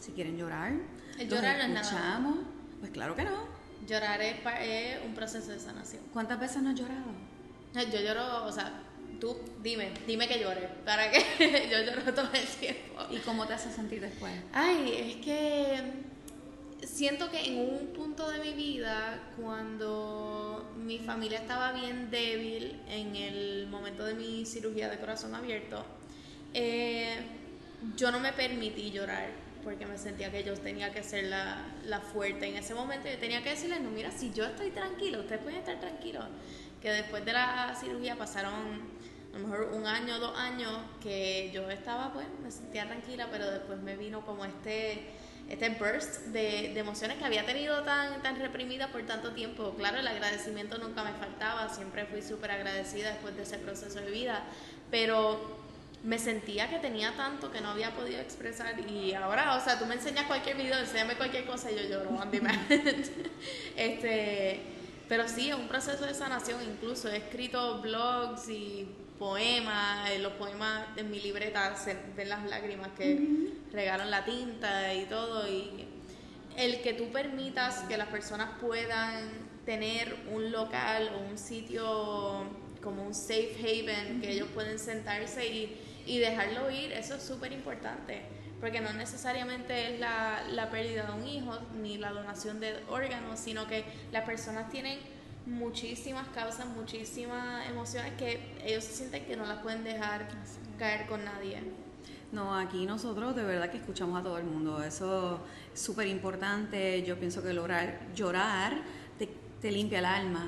si 0.00 0.12
quieren 0.12 0.36
llorar. 0.36 0.72
El 1.18 1.28
llorar 1.28 1.56
no 1.58 1.80
es 1.80 1.92
nada. 1.92 2.34
Pues 2.80 2.90
claro 2.90 3.14
que 3.14 3.24
no. 3.24 3.44
Llorar 3.86 4.20
es 4.20 5.04
un 5.04 5.14
proceso 5.14 5.52
de 5.52 5.60
sanación. 5.60 6.02
¿Cuántas 6.12 6.40
veces 6.40 6.62
no 6.62 6.70
has 6.70 6.76
llorado? 6.76 7.12
Yo 7.74 8.00
lloro, 8.00 8.46
o 8.46 8.52
sea, 8.52 8.72
tú 9.20 9.36
dime, 9.62 9.90
dime 10.06 10.26
que 10.26 10.40
llore, 10.40 10.68
para 10.84 11.10
que 11.10 11.20
yo 11.70 11.78
lloro 11.82 12.14
todo 12.14 12.30
el 12.32 12.46
tiempo. 12.46 13.02
¿Y 13.10 13.18
cómo 13.18 13.46
te 13.46 13.54
hace 13.54 13.70
sentir 13.70 14.00
después? 14.00 14.32
Ay, 14.52 14.94
es 14.96 15.24
que 15.24 15.82
siento 16.86 17.30
que 17.30 17.46
en 17.46 17.58
un 17.58 17.86
punto 17.88 18.30
de 18.30 18.38
mi 18.40 18.52
vida, 18.52 19.30
cuando 19.40 20.72
mi 20.76 20.98
familia 20.98 21.38
estaba 21.38 21.72
bien 21.72 22.10
débil 22.10 22.80
en 22.88 23.16
el 23.16 23.66
momento 23.68 24.04
de 24.04 24.14
mi 24.14 24.46
cirugía 24.46 24.88
de 24.88 24.98
corazón 24.98 25.34
abierto, 25.34 25.84
eh, 26.54 27.16
yo 27.96 28.10
no 28.10 28.20
me 28.20 28.32
permití 28.32 28.90
llorar 28.90 29.28
porque 29.62 29.86
me 29.86 29.98
sentía 29.98 30.30
que 30.30 30.42
yo 30.42 30.54
tenía 30.54 30.90
que 30.90 31.02
ser 31.02 31.24
la, 31.24 31.66
la 31.84 32.00
fuerte 32.00 32.46
en 32.46 32.56
ese 32.56 32.74
momento. 32.74 33.08
Yo 33.08 33.18
tenía 33.18 33.42
que 33.42 33.50
decirles, 33.50 33.80
no, 33.80 33.90
mira, 33.90 34.10
si 34.10 34.32
yo 34.32 34.44
estoy 34.44 34.70
tranquilo, 34.70 35.20
ustedes 35.20 35.42
pueden 35.42 35.58
estar 35.58 35.78
tranquilos. 35.78 36.24
Que 36.80 36.90
después 36.90 37.24
de 37.26 37.34
la 37.34 37.76
cirugía 37.78 38.16
pasaron 38.16 38.80
a 39.34 39.38
lo 39.38 39.46
mejor 39.46 39.70
un 39.72 39.86
año, 39.86 40.18
dos 40.18 40.36
años, 40.36 40.72
que 41.02 41.50
yo 41.52 41.70
estaba, 41.70 42.12
pues, 42.12 42.26
me 42.42 42.50
sentía 42.50 42.86
tranquila, 42.86 43.28
pero 43.30 43.50
después 43.50 43.80
me 43.80 43.96
vino 43.96 44.24
como 44.26 44.44
este, 44.44 45.04
este 45.48 45.68
burst 45.70 46.26
de, 46.26 46.78
emociones 46.78 47.18
que 47.18 47.24
había 47.24 47.46
tenido 47.46 47.82
tan, 47.82 48.22
tan 48.22 48.38
reprimida 48.40 48.88
por 48.88 49.02
tanto 49.02 49.32
tiempo. 49.32 49.74
Claro, 49.76 49.98
el 49.98 50.06
agradecimiento 50.06 50.78
nunca 50.78 51.04
me 51.04 51.12
faltaba, 51.12 51.68
siempre 51.68 52.06
fui 52.06 52.22
súper 52.22 52.50
agradecida 52.50 53.10
después 53.10 53.36
de 53.36 53.42
ese 53.44 53.58
proceso 53.58 54.00
de 54.00 54.10
vida, 54.10 54.42
pero 54.90 55.60
me 56.02 56.18
sentía 56.18 56.68
que 56.70 56.78
tenía 56.78 57.14
tanto 57.16 57.50
que 57.50 57.60
no 57.60 57.70
había 57.70 57.94
podido 57.94 58.20
expresar 58.20 58.78
y 58.88 59.12
ahora, 59.12 59.56
o 59.56 59.60
sea, 59.60 59.78
tú 59.78 59.84
me 59.84 59.94
enseñas 59.94 60.26
cualquier 60.26 60.56
video, 60.56 60.78
enséñame 60.78 61.14
cualquier 61.14 61.44
cosa 61.44 61.70
y 61.70 61.76
yo 61.76 61.82
lloro 61.82 62.10
on 62.10 62.30
este, 63.76 64.60
pero 65.08 65.28
sí, 65.28 65.50
es 65.50 65.56
un 65.56 65.68
proceso 65.68 66.06
de 66.06 66.14
sanación, 66.14 66.62
incluso 66.62 67.10
he 67.10 67.18
escrito 67.18 67.82
blogs 67.82 68.48
y 68.48 68.88
poemas, 69.20 70.18
los 70.18 70.32
poemas 70.32 70.86
en 70.96 71.10
mi 71.10 71.20
libreta 71.20 71.76
se 71.76 71.94
ven 72.16 72.30
las 72.30 72.42
lágrimas 72.48 72.88
que 72.96 73.52
regalan 73.70 74.10
la 74.10 74.24
tinta 74.24 74.94
y 74.94 75.04
todo. 75.04 75.46
Y 75.46 75.86
el 76.56 76.80
que 76.80 76.94
tú 76.94 77.12
permitas 77.12 77.80
que 77.80 77.98
las 77.98 78.08
personas 78.08 78.48
puedan 78.58 79.28
tener 79.66 80.16
un 80.32 80.50
local 80.50 81.12
o 81.14 81.30
un 81.30 81.36
sitio 81.36 82.44
como 82.82 83.04
un 83.04 83.14
safe 83.14 83.56
haven, 83.60 84.22
que 84.22 84.32
ellos 84.32 84.48
pueden 84.54 84.78
sentarse 84.78 85.46
y, 85.46 85.76
y 86.06 86.18
dejarlo 86.18 86.70
ir, 86.70 86.90
eso 86.92 87.16
es 87.16 87.22
súper 87.22 87.52
importante. 87.52 88.22
Porque 88.58 88.80
no 88.80 88.90
necesariamente 88.94 89.92
es 89.92 90.00
la, 90.00 90.44
la 90.50 90.70
pérdida 90.70 91.04
de 91.04 91.12
un 91.12 91.28
hijo 91.28 91.58
ni 91.74 91.98
la 91.98 92.10
donación 92.10 92.58
de 92.58 92.74
órganos, 92.88 93.38
sino 93.38 93.66
que 93.66 93.84
las 94.12 94.24
personas 94.24 94.70
tienen 94.70 94.98
muchísimas 95.50 96.28
causas, 96.28 96.66
muchísimas 96.66 97.68
emociones 97.68 98.12
que 98.14 98.40
ellos 98.64 98.84
sienten 98.84 99.24
que 99.24 99.36
no 99.36 99.44
las 99.44 99.58
pueden 99.58 99.84
dejar 99.84 100.28
caer 100.78 101.06
con 101.06 101.24
nadie. 101.24 101.60
No, 102.32 102.56
aquí 102.56 102.86
nosotros 102.86 103.34
de 103.34 103.42
verdad 103.42 103.70
que 103.70 103.78
escuchamos 103.78 104.20
a 104.20 104.22
todo 104.22 104.38
el 104.38 104.44
mundo, 104.44 104.82
eso 104.82 105.40
es 105.74 105.80
súper 105.80 106.06
importante, 106.06 107.02
yo 107.02 107.18
pienso 107.18 107.42
que 107.42 107.52
lograr 107.52 107.98
llorar 108.14 108.80
te, 109.60 109.70
limpia 109.70 109.98
el 109.98 110.04
alma. 110.06 110.46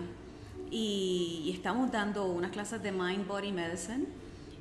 Y, 0.70 1.42
y, 1.44 1.50
estamos 1.50 1.92
dando 1.92 2.24
unas 2.24 2.50
clases 2.50 2.82
de 2.82 2.92
Mind 2.92 3.26
Body 3.26 3.52
Medicine. 3.52 4.06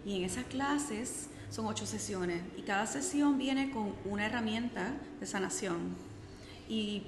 Y 0.06 0.18
en 0.18 0.26
esas 0.26 0.44
clases 0.46 1.30
son 1.50 1.68
ocho 1.68 1.86
sesiones. 1.86 2.42
Y 2.58 2.64
cada 2.64 2.86
sesión 2.86 3.38
viene 3.38 3.72
con 3.72 3.94
una 4.04 4.26
herramienta 4.26 4.94
de 5.22 5.26
sanación. 5.26 5.96
Y 6.68 7.04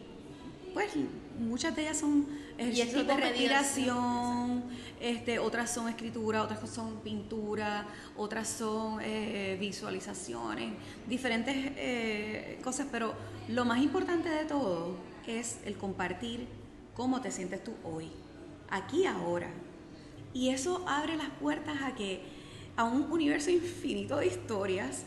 pues 0.73 0.91
muchas 1.37 1.75
de 1.75 1.81
ellas 1.81 1.97
son 1.97 2.27
ejercicios 2.57 3.07
de 3.07 3.15
respiración, 3.15 4.63
este, 5.00 5.39
otras 5.39 5.74
son 5.74 5.89
escritura, 5.89 6.43
otras 6.43 6.69
son 6.69 7.01
pintura, 7.01 7.88
otras 8.15 8.48
son 8.48 9.00
eh, 9.01 9.57
visualizaciones, 9.60 10.74
diferentes 11.07 11.55
eh, 11.75 12.60
cosas, 12.63 12.88
pero 12.91 13.13
lo 13.50 13.65
más 13.65 13.81
importante 13.81 14.29
de 14.29 14.45
todo 14.45 14.98
es 15.27 15.60
el 15.65 15.77
compartir 15.77 16.48
cómo 16.93 17.22
te 17.22 17.31
sientes 17.31 17.63
tú 17.63 17.74
hoy, 17.83 18.12
aquí 18.69 19.05
ahora. 19.05 19.50
Y 20.33 20.50
eso 20.50 20.83
abre 20.88 21.15
las 21.15 21.29
puertas 21.29 21.81
a 21.83 21.95
que 21.95 22.22
a 22.75 22.86
un 22.86 23.12
universo 23.12 23.51
infinito 23.51 24.17
de 24.17 24.27
historias 24.27 25.05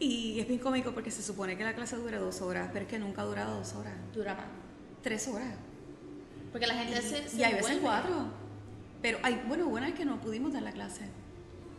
Y 0.00 0.40
es 0.40 0.48
bien 0.48 0.58
cómico 0.58 0.92
porque 0.92 1.10
se 1.10 1.22
supone 1.22 1.56
que 1.56 1.64
la 1.64 1.74
clase 1.74 1.96
dura 1.96 2.18
dos 2.18 2.42
horas, 2.42 2.68
pero 2.72 2.84
es 2.84 2.90
que 2.90 2.98
nunca 2.98 3.22
ha 3.22 3.24
durado 3.24 3.58
dos 3.58 3.74
horas. 3.74 3.94
Dura 4.12 4.34
más. 4.34 4.46
Tres 5.02 5.28
horas. 5.28 5.54
Porque 6.54 6.68
la 6.68 6.74
gente 6.74 7.02
se, 7.02 7.28
se 7.28 7.36
y 7.36 7.42
hay 7.42 7.54
veces 7.54 7.78
cuatro. 7.82 8.28
Pero 9.02 9.18
hay, 9.24 9.42
bueno, 9.48 9.66
buena 9.66 9.88
es 9.88 9.94
que 9.94 10.04
no 10.04 10.20
pudimos 10.20 10.52
dar 10.52 10.62
la 10.62 10.70
clase. 10.70 11.02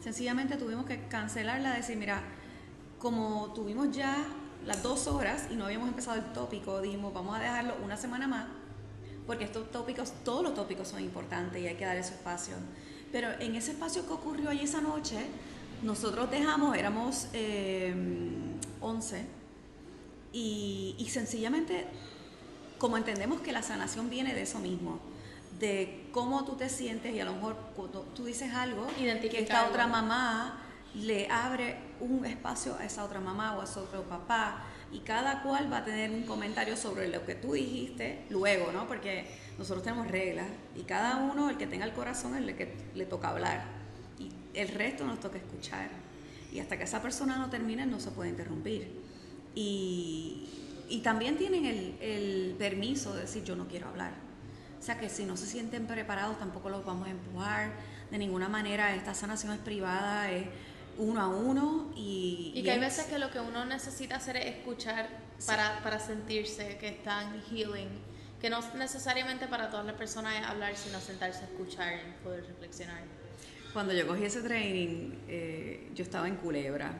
Sencillamente 0.03 0.57
tuvimos 0.57 0.85
que 0.85 1.07
cancelarla, 1.07 1.73
decir, 1.75 1.95
mira, 1.95 2.21
como 2.99 3.53
tuvimos 3.53 3.95
ya 3.95 4.27
las 4.65 4.83
dos 4.83 5.07
horas 5.07 5.47
y 5.49 5.55
no 5.55 5.63
habíamos 5.63 5.87
empezado 5.87 6.17
el 6.17 6.25
tópico, 6.33 6.81
dijimos, 6.81 7.13
vamos 7.13 7.37
a 7.37 7.39
dejarlo 7.39 7.73
una 7.85 7.95
semana 7.95 8.27
más, 8.27 8.47
porque 9.25 9.45
estos 9.45 9.71
tópicos, 9.71 10.11
todos 10.25 10.43
los 10.43 10.53
tópicos 10.53 10.89
son 10.89 11.01
importantes 11.01 11.61
y 11.61 11.67
hay 11.67 11.75
que 11.75 11.85
dar 11.85 11.95
ese 11.95 12.15
espacio. 12.15 12.55
Pero 13.13 13.29
en 13.39 13.55
ese 13.55 13.71
espacio 13.71 14.05
que 14.05 14.11
ocurrió 14.11 14.49
allí 14.49 14.65
esa 14.65 14.81
noche, 14.81 15.25
nosotros 15.83 16.29
dejamos, 16.29 16.75
éramos 16.75 17.29
eh, 17.31 17.95
11, 18.81 19.25
y, 20.33 20.97
y 20.99 21.05
sencillamente, 21.07 21.87
como 22.77 22.97
entendemos 22.97 23.41
que 23.41 23.51
la 23.51 23.61
sanación 23.61 24.09
viene 24.09 24.33
de 24.33 24.43
eso 24.43 24.59
mismo, 24.59 24.99
de 25.59 26.07
cómo 26.11 26.43
tú 26.45 26.55
te 26.55 26.69
sientes 26.69 27.13
y 27.13 27.19
a 27.19 27.25
lo 27.25 27.33
mejor 27.33 27.55
cuando 27.75 28.01
tú 28.01 28.25
dices 28.25 28.53
algo, 28.53 28.87
que 28.95 29.39
esta 29.39 29.67
otra 29.67 29.87
mamá 29.87 30.61
le 30.93 31.29
abre 31.29 31.77
un 31.99 32.25
espacio 32.25 32.75
a 32.77 32.85
esa 32.85 33.03
otra 33.03 33.19
mamá 33.19 33.55
o 33.55 33.61
a 33.61 33.63
ese 33.65 33.79
otro 33.79 34.03
papá 34.03 34.63
y 34.91 34.99
cada 34.99 35.41
cual 35.41 35.71
va 35.71 35.77
a 35.77 35.85
tener 35.85 36.11
un 36.11 36.23
comentario 36.23 36.77
sobre 36.77 37.07
lo 37.07 37.25
que 37.25 37.35
tú 37.35 37.53
dijiste 37.53 38.25
luego, 38.29 38.71
¿no? 38.71 38.87
Porque 38.87 39.25
nosotros 39.57 39.83
tenemos 39.83 40.07
reglas 40.07 40.47
y 40.75 40.83
cada 40.83 41.17
uno, 41.17 41.49
el 41.49 41.57
que 41.57 41.67
tenga 41.67 41.85
el 41.85 41.93
corazón, 41.93 42.35
es 42.35 42.47
el 42.47 42.55
que 42.55 42.73
le 42.93 43.05
toca 43.05 43.29
hablar 43.29 43.63
y 44.19 44.29
el 44.53 44.69
resto 44.69 45.05
nos 45.05 45.19
toca 45.19 45.37
escuchar. 45.37 45.89
Y 46.51 46.59
hasta 46.59 46.77
que 46.77 46.83
esa 46.83 47.01
persona 47.01 47.37
no 47.37 47.49
termine 47.49 47.85
no 47.85 47.99
se 47.99 48.11
puede 48.11 48.29
interrumpir. 48.29 48.89
Y, 49.53 50.47
y 50.89 50.99
también 50.99 51.37
tienen 51.37 51.65
el, 51.65 51.97
el 52.01 52.55
permiso 52.57 53.13
de 53.15 53.21
decir 53.21 53.43
yo 53.43 53.55
no 53.55 53.67
quiero 53.67 53.87
hablar. 53.87 54.13
O 54.79 54.83
sea 54.83 54.99
que 54.99 55.09
si 55.09 55.25
no 55.25 55.35
se 55.37 55.45
sienten 55.47 55.87
preparados 55.87 56.37
tampoco 56.37 56.69
los 56.69 56.85
vamos 56.85 57.07
a 57.07 57.11
empujar. 57.11 57.71
De 58.11 58.17
ninguna 58.19 58.47
manera 58.49 58.93
esta 58.95 59.13
sanación 59.15 59.53
es 59.53 59.59
privada, 59.59 60.31
es 60.31 60.45
uno 60.97 61.19
a 61.21 61.27
uno 61.27 61.91
y... 61.95 62.51
Y 62.55 62.63
que 62.63 62.71
hay 62.71 62.77
es- 62.77 62.81
veces 62.83 63.05
que 63.05 63.17
lo 63.19 63.31
que 63.31 63.39
uno 63.39 63.65
necesita 63.65 64.17
hacer 64.17 64.37
es 64.37 64.45
escuchar 64.57 65.09
para, 65.47 65.81
para 65.81 65.99
sentirse 65.99 66.77
que 66.77 66.89
están 66.89 67.41
healing. 67.49 67.89
Que 68.39 68.49
no 68.51 68.59
necesariamente 68.75 69.47
para 69.47 69.71
todas 69.71 69.85
las 69.87 69.95
personas 69.95 70.35
es 70.39 70.45
hablar, 70.45 70.75
sino 70.75 70.99
sentarse 70.99 71.39
a 71.41 71.47
escuchar 71.47 71.93
y 71.95 72.23
poder 72.23 72.45
reflexionar. 72.45 73.01
Cuando 73.73 73.91
yo 73.93 74.05
cogí 74.05 74.23
ese 74.23 74.41
training, 74.41 75.13
eh, 75.27 75.89
yo 75.95 76.03
estaba 76.03 76.27
en 76.27 76.35
Culebra 76.35 76.93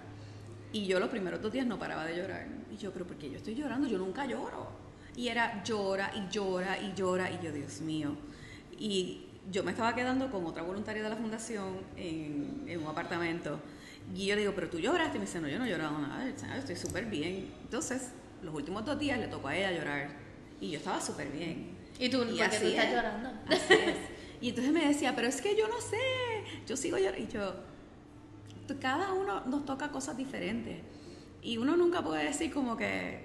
y 0.72 0.86
yo 0.86 1.00
los 1.00 1.10
primeros 1.10 1.41
dos 1.41 1.51
días 1.51 1.65
no 1.65 1.79
paraba 1.79 2.05
de 2.05 2.17
llorar. 2.17 2.48
Y 2.72 2.77
yo, 2.77 2.91
pero 2.91 3.05
¿por 3.05 3.17
qué 3.17 3.29
yo 3.29 3.38
estoy 3.38 3.55
llorando? 3.55 3.88
Yo 3.88 3.98
nunca 3.98 4.25
lloro. 4.25 4.67
Y 5.15 5.29
era 5.29 5.63
llora 5.63 6.12
y 6.15 6.29
llora 6.29 6.77
y 6.79 6.93
llora 6.93 7.31
y 7.31 7.39
yo, 7.43 7.51
Dios 7.51 7.81
mío. 7.81 8.15
Y 8.77 9.27
yo 9.51 9.63
me 9.63 9.72
estaba 9.72 9.95
quedando 9.95 10.29
con 10.29 10.45
otra 10.45 10.63
voluntaria 10.63 11.03
de 11.03 11.10
la 11.10 11.15
fundación 11.15 11.77
en, 11.95 12.63
en 12.67 12.81
un 12.81 12.88
apartamento. 12.88 13.60
Y 14.13 14.27
yo 14.27 14.36
le 14.36 14.41
digo, 14.41 14.53
pero 14.53 14.69
tú 14.69 14.79
lloraste. 14.79 15.17
Y 15.17 15.19
me 15.19 15.25
dice, 15.25 15.39
no, 15.39 15.48
yo 15.48 15.57
no 15.57 15.65
he 15.65 15.69
llorado 15.69 15.98
nada, 16.00 16.27
estoy 16.27 16.75
súper 16.75 17.05
bien. 17.05 17.53
Entonces, 17.62 18.12
los 18.41 18.53
últimos 18.53 18.86
dos 18.86 19.00
días 19.00 19.17
le 19.19 19.27
tocó 19.27 19.48
a 19.48 19.55
ella 19.55 19.72
llorar. 19.72 20.10
Y 20.60 20.72
yo 20.72 20.77
estaba 20.77 21.00
súper 21.00 21.29
bien. 21.31 21.75
¿Y 22.00 22.10
tú? 22.10 22.24
Y 22.24 22.38
¿Por 22.38 22.50
qué 22.50 22.60
tú 22.60 22.65
estás 22.67 22.86
es. 22.86 22.93
llorando? 22.93 23.29
Así 23.48 23.74
es. 23.74 23.95
Y 24.41 24.50
entonces 24.50 24.74
me 24.74 24.86
decía, 24.86 25.15
pero 25.15 25.27
es 25.27 25.41
que 25.41 25.55
yo 25.55 25.67
no 25.67 25.79
sé, 25.79 25.98
yo 26.67 26.75
sigo 26.75 26.98
llorando. 26.98 27.19
Y 27.24 27.27
yo, 27.27 27.55
cada 28.79 29.13
uno 29.13 29.41
nos 29.45 29.65
toca 29.65 29.89
cosas 29.89 30.17
diferentes. 30.17 30.81
Y 31.41 31.57
uno 31.57 31.77
nunca 31.77 32.03
puede 32.03 32.24
decir 32.24 32.51
como 32.51 32.75
que, 32.75 33.24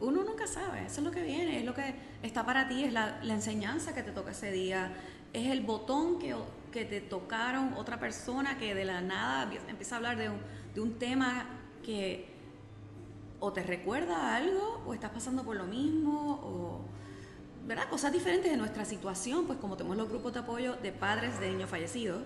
uno 0.00 0.24
nunca 0.24 0.46
sabe, 0.46 0.86
eso 0.86 1.00
es 1.00 1.04
lo 1.04 1.10
que 1.10 1.22
viene, 1.22 1.58
es 1.58 1.64
lo 1.64 1.74
que 1.74 1.94
está 2.22 2.44
para 2.44 2.68
ti, 2.68 2.84
es 2.84 2.92
la, 2.92 3.20
enseñanza 3.22 3.94
que 3.94 4.02
te 4.02 4.12
toca 4.12 4.30
ese 4.32 4.50
día, 4.50 4.92
es 5.32 5.48
el 5.48 5.60
botón 5.60 6.18
que, 6.18 6.34
que 6.72 6.84
te 6.84 7.00
tocaron 7.00 7.74
otra 7.74 8.00
persona 8.00 8.58
que 8.58 8.74
de 8.74 8.84
la 8.84 9.00
nada 9.00 9.52
empieza 9.68 9.94
a 9.94 9.98
hablar 9.98 10.16
de 10.16 10.30
un, 10.30 10.38
de 10.74 10.80
un 10.80 10.98
tema 10.98 11.46
que 11.84 12.30
o 13.40 13.52
te 13.52 13.62
recuerda 13.62 14.34
algo 14.34 14.82
o 14.86 14.94
estás 14.94 15.10
pasando 15.10 15.44
por 15.44 15.56
lo 15.56 15.64
mismo 15.64 16.40
o 16.42 16.80
¿verdad? 17.66 17.88
cosas 17.88 18.12
diferentes 18.12 18.50
de 18.50 18.56
nuestra 18.56 18.84
situación, 18.84 19.46
pues 19.46 19.58
como 19.58 19.76
tenemos 19.76 19.96
los 19.96 20.08
grupos 20.08 20.32
de 20.32 20.40
apoyo 20.40 20.74
de 20.76 20.92
padres 20.92 21.38
de 21.40 21.50
niños 21.50 21.70
fallecidos, 21.70 22.22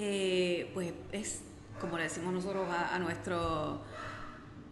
eh, 0.00 0.70
pues 0.74 0.92
es 1.12 1.42
como 1.80 1.96
le 1.96 2.04
decimos 2.04 2.32
nosotros 2.32 2.68
a, 2.70 2.94
a 2.94 2.98
nuestro 2.98 3.80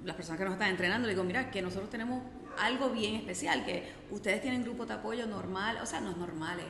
las 0.05 0.15
personas 0.15 0.39
que 0.39 0.45
nos 0.45 0.53
están 0.55 0.71
entrenando, 0.71 1.07
le 1.09 1.15
digo, 1.15 1.25
mira, 1.25 1.51
que 1.51 1.61
nosotros 1.63 1.91
tenemos 1.91 2.23
algo 2.61 2.91
bien 2.91 3.17
especial, 3.17 3.65
que 3.65 3.93
ustedes 4.11 4.41
tienen 4.41 4.63
grupos 4.63 4.87
de 4.87 4.95
apoyo 4.95 5.27
normal, 5.27 5.79
o 5.83 5.87
sea, 5.87 6.01
no 6.01 6.11
es 6.11 6.17
normales, 6.17 6.65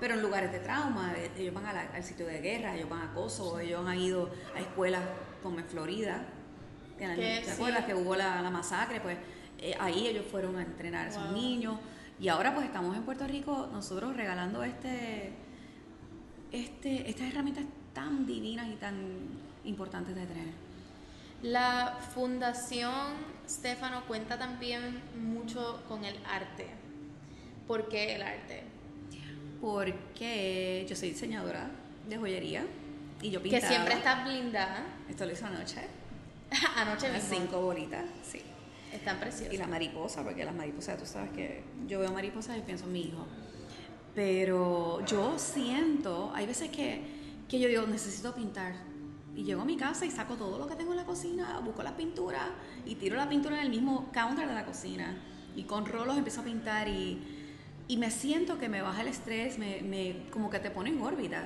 pero 0.00 0.14
en 0.14 0.22
lugares 0.22 0.50
de 0.50 0.60
trauma, 0.60 1.12
eh, 1.16 1.30
ellos 1.36 1.52
van 1.52 1.66
a 1.66 1.72
la- 1.74 1.90
al 1.92 2.02
sitio 2.02 2.26
de 2.26 2.40
guerra, 2.40 2.74
ellos 2.74 2.88
van 2.88 3.02
a 3.02 3.12
Kosovo, 3.12 3.58
ellos 3.58 3.86
han 3.86 3.98
ido 3.98 4.30
a 4.54 4.60
escuelas 4.60 5.02
como 5.42 5.58
en 5.58 5.66
Florida, 5.66 6.24
Que 6.98 7.06
¿te 7.16 7.44
sí. 7.44 7.50
acuerdas 7.50 7.84
que 7.84 7.94
hubo 7.94 8.16
la, 8.16 8.40
la 8.42 8.50
masacre? 8.50 9.00
Pues 9.00 9.18
eh, 9.58 9.74
ahí 9.78 10.06
ellos 10.06 10.24
fueron 10.30 10.56
a 10.56 10.62
entrenar 10.62 11.06
a 11.06 11.10
esos 11.10 11.24
Wow. 11.24 11.32
niños 11.36 11.78
y 12.18 12.28
ahora 12.28 12.54
pues 12.54 12.64
estamos 12.66 12.96
en 12.96 13.02
Puerto 13.02 13.26
Rico 13.26 13.68
nosotros 13.72 14.16
regalando 14.16 14.62
este, 14.64 15.32
este, 16.52 17.08
estas 17.08 17.28
herramientas 17.28 17.64
tan 17.94 18.26
divinas 18.26 18.68
y 18.68 18.74
tan 18.76 18.94
importantes 19.64 20.14
de 20.14 20.26
tener. 20.26 20.48
La 21.42 21.98
fundación 22.14 22.92
Stefano 23.48 24.02
cuenta 24.06 24.38
también 24.38 25.00
mucho 25.18 25.82
con 25.88 26.04
el 26.04 26.16
arte. 26.26 26.66
¿Por 27.66 27.88
qué 27.88 28.14
el 28.16 28.22
arte? 28.22 28.62
Porque 29.60 30.86
yo 30.88 30.96
soy 30.96 31.10
diseñadora 31.10 31.70
de 32.08 32.16
joyería 32.16 32.64
y 33.22 33.30
yo 33.30 33.42
Que 33.42 33.50
pintaba. 33.50 33.68
siempre 33.72 33.94
está 33.94 34.24
blindada. 34.24 34.84
Esto 35.08 35.26
lo 35.26 35.32
hice 35.32 35.44
anoche. 35.44 35.80
Anoche 36.76 37.08
Las 37.12 37.22
mismo. 37.28 37.38
cinco 37.46 37.60
bolitas, 37.60 38.04
sí. 38.22 38.40
Están 38.92 39.20
preciosas. 39.20 39.54
Y 39.54 39.56
la 39.56 39.66
mariposa, 39.68 40.24
porque 40.24 40.44
las 40.44 40.54
mariposas, 40.54 40.98
tú 40.98 41.06
sabes 41.06 41.30
que 41.30 41.62
yo 41.86 42.00
veo 42.00 42.10
mariposas 42.12 42.58
y 42.58 42.62
pienso 42.62 42.86
en 42.86 42.92
mi 42.92 43.02
hijo. 43.02 43.24
Pero 44.14 45.04
yo 45.06 45.38
siento, 45.38 46.32
hay 46.34 46.46
veces 46.46 46.70
que, 46.70 47.02
que 47.50 47.58
yo 47.60 47.68
digo, 47.68 47.86
necesito 47.86 48.34
pintar. 48.34 48.74
Y 49.34 49.44
llego 49.44 49.62
a 49.62 49.64
mi 49.64 49.76
casa 49.76 50.06
y 50.06 50.10
saco 50.10 50.34
todo 50.34 50.58
lo 50.58 50.66
que 50.66 50.76
tengo 50.76 50.92
en 50.92 50.98
la 50.98 51.04
cocina, 51.04 51.60
busco 51.64 51.82
las 51.82 51.92
pinturas 51.92 52.46
y 52.86 52.94
tiro 52.96 53.16
la 53.16 53.28
pintura 53.28 53.56
en 53.56 53.62
el 53.62 53.70
mismo 53.70 54.08
counter 54.12 54.48
de 54.48 54.54
la 54.54 54.64
cocina. 54.64 55.16
Y 55.56 55.64
con 55.64 55.86
rolos 55.86 56.16
empiezo 56.16 56.40
a 56.42 56.44
pintar 56.44 56.88
y, 56.88 57.22
y 57.88 57.96
me 57.96 58.10
siento 58.10 58.58
que 58.58 58.68
me 58.68 58.82
baja 58.82 59.02
el 59.02 59.08
estrés, 59.08 59.58
me, 59.58 59.82
me- 59.82 60.28
como 60.30 60.48
que 60.50 60.58
te 60.60 60.70
pone 60.70 60.90
en 60.90 61.00
órbita. 61.02 61.44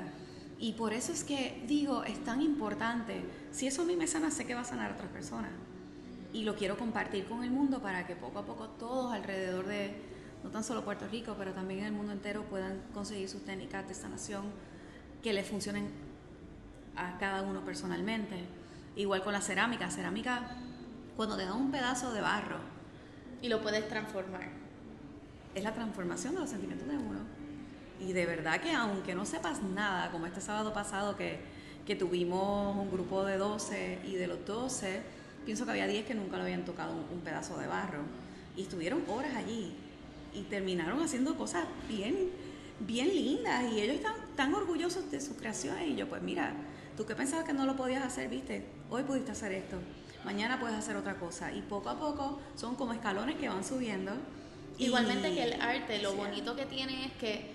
Y 0.58 0.72
por 0.74 0.92
eso 0.92 1.12
es 1.12 1.24
que 1.24 1.64
digo, 1.66 2.04
es 2.04 2.22
tan 2.24 2.40
importante. 2.42 3.22
Si 3.50 3.66
eso 3.66 3.82
a 3.82 3.84
mí 3.84 3.96
me 3.96 4.06
sana, 4.06 4.30
sé 4.30 4.46
que 4.46 4.54
va 4.54 4.60
a 4.62 4.64
sanar 4.64 4.92
a 4.92 4.94
otras 4.94 5.10
personas 5.10 5.50
y 6.32 6.42
lo 6.42 6.56
quiero 6.56 6.76
compartir 6.76 7.26
con 7.26 7.44
el 7.44 7.50
mundo 7.50 7.80
para 7.80 8.06
que 8.06 8.16
poco 8.16 8.40
a 8.40 8.44
poco 8.44 8.68
todos 8.70 9.12
alrededor 9.12 9.66
de, 9.66 9.94
no 10.42 10.50
tan 10.50 10.64
solo 10.64 10.84
Puerto 10.84 11.06
Rico, 11.08 11.34
pero 11.38 11.52
también 11.52 11.80
en 11.80 11.86
el 11.86 11.92
mundo 11.92 12.12
entero 12.12 12.42
puedan 12.44 12.82
conseguir 12.92 13.28
sus 13.28 13.44
técnicas 13.44 13.86
de 13.88 13.94
sanación 13.94 14.44
que 15.24 15.32
les 15.32 15.48
funcionen 15.48 15.88
a 16.96 17.16
cada 17.16 17.40
uno 17.40 17.64
personalmente. 17.64 18.36
Igual 18.94 19.24
con 19.24 19.32
la 19.32 19.40
cerámica, 19.40 19.90
cerámica, 19.90 20.50
cuando 21.16 21.34
te 21.38 21.46
dan 21.46 21.56
un 21.56 21.70
pedazo 21.70 22.12
de 22.12 22.20
barro, 22.20 22.58
Y 23.40 23.48
lo 23.48 23.60
puedes 23.60 23.88
transformar. 23.88 24.48
es 25.54 25.62
la 25.62 25.72
transformación 25.72 26.34
de 26.34 26.40
los 26.40 26.50
sentimientos 26.50 26.86
de 26.88 26.96
uno. 26.96 27.20
Y 28.00 28.12
de 28.12 28.26
verdad 28.26 28.60
que 28.60 28.72
aunque 28.72 29.14
no 29.14 29.24
sepas 29.24 29.62
nada, 29.62 30.10
como 30.10 30.26
este 30.26 30.40
sábado 30.40 30.72
pasado 30.72 31.16
que, 31.16 31.40
que 31.86 31.96
tuvimos 31.96 32.76
un 32.76 32.90
grupo 32.90 33.24
de 33.24 33.38
12 33.38 34.00
y 34.04 34.14
de 34.16 34.26
los 34.26 34.44
12, 34.44 35.00
pienso 35.46 35.64
que 35.64 35.70
había 35.70 35.86
10 35.86 36.06
que 36.06 36.14
nunca 36.14 36.36
le 36.36 36.42
habían 36.42 36.64
tocado 36.64 36.92
un, 36.92 37.04
un 37.10 37.20
pedazo 37.20 37.56
de 37.58 37.66
barro. 37.66 38.02
Y 38.56 38.62
estuvieron 38.62 39.02
horas 39.08 39.34
allí 39.34 39.74
y 40.34 40.42
terminaron 40.42 41.02
haciendo 41.02 41.34
cosas 41.36 41.64
bien, 41.88 42.30
bien 42.80 43.08
lindas 43.08 43.72
y 43.72 43.80
ellos 43.80 43.96
están 43.96 44.23
tan 44.36 44.54
orgullosos 44.54 45.10
de 45.10 45.20
sus 45.20 45.36
creaciones. 45.36 45.88
Y 45.88 45.96
yo, 45.96 46.08
pues 46.08 46.22
mira, 46.22 46.52
tú 46.96 47.04
que 47.06 47.14
pensabas 47.14 47.44
que 47.44 47.52
no 47.52 47.64
lo 47.66 47.76
podías 47.76 48.02
hacer, 48.04 48.28
viste, 48.28 48.66
hoy 48.90 49.02
pudiste 49.02 49.32
hacer 49.32 49.52
esto, 49.52 49.76
mañana 50.24 50.58
puedes 50.60 50.76
hacer 50.76 50.96
otra 50.96 51.16
cosa. 51.16 51.52
Y 51.52 51.62
poco 51.62 51.88
a 51.90 51.98
poco 51.98 52.40
son 52.56 52.74
como 52.76 52.92
escalones 52.92 53.36
que 53.36 53.48
van 53.48 53.64
subiendo. 53.64 54.12
y- 54.76 54.86
Igualmente 54.86 55.32
que 55.32 55.42
el 55.44 55.60
arte, 55.60 56.02
lo 56.02 56.10
Sí. 56.12 56.16
bonito 56.16 56.56
que 56.56 56.66
tiene 56.66 57.06
es 57.06 57.12
que 57.12 57.52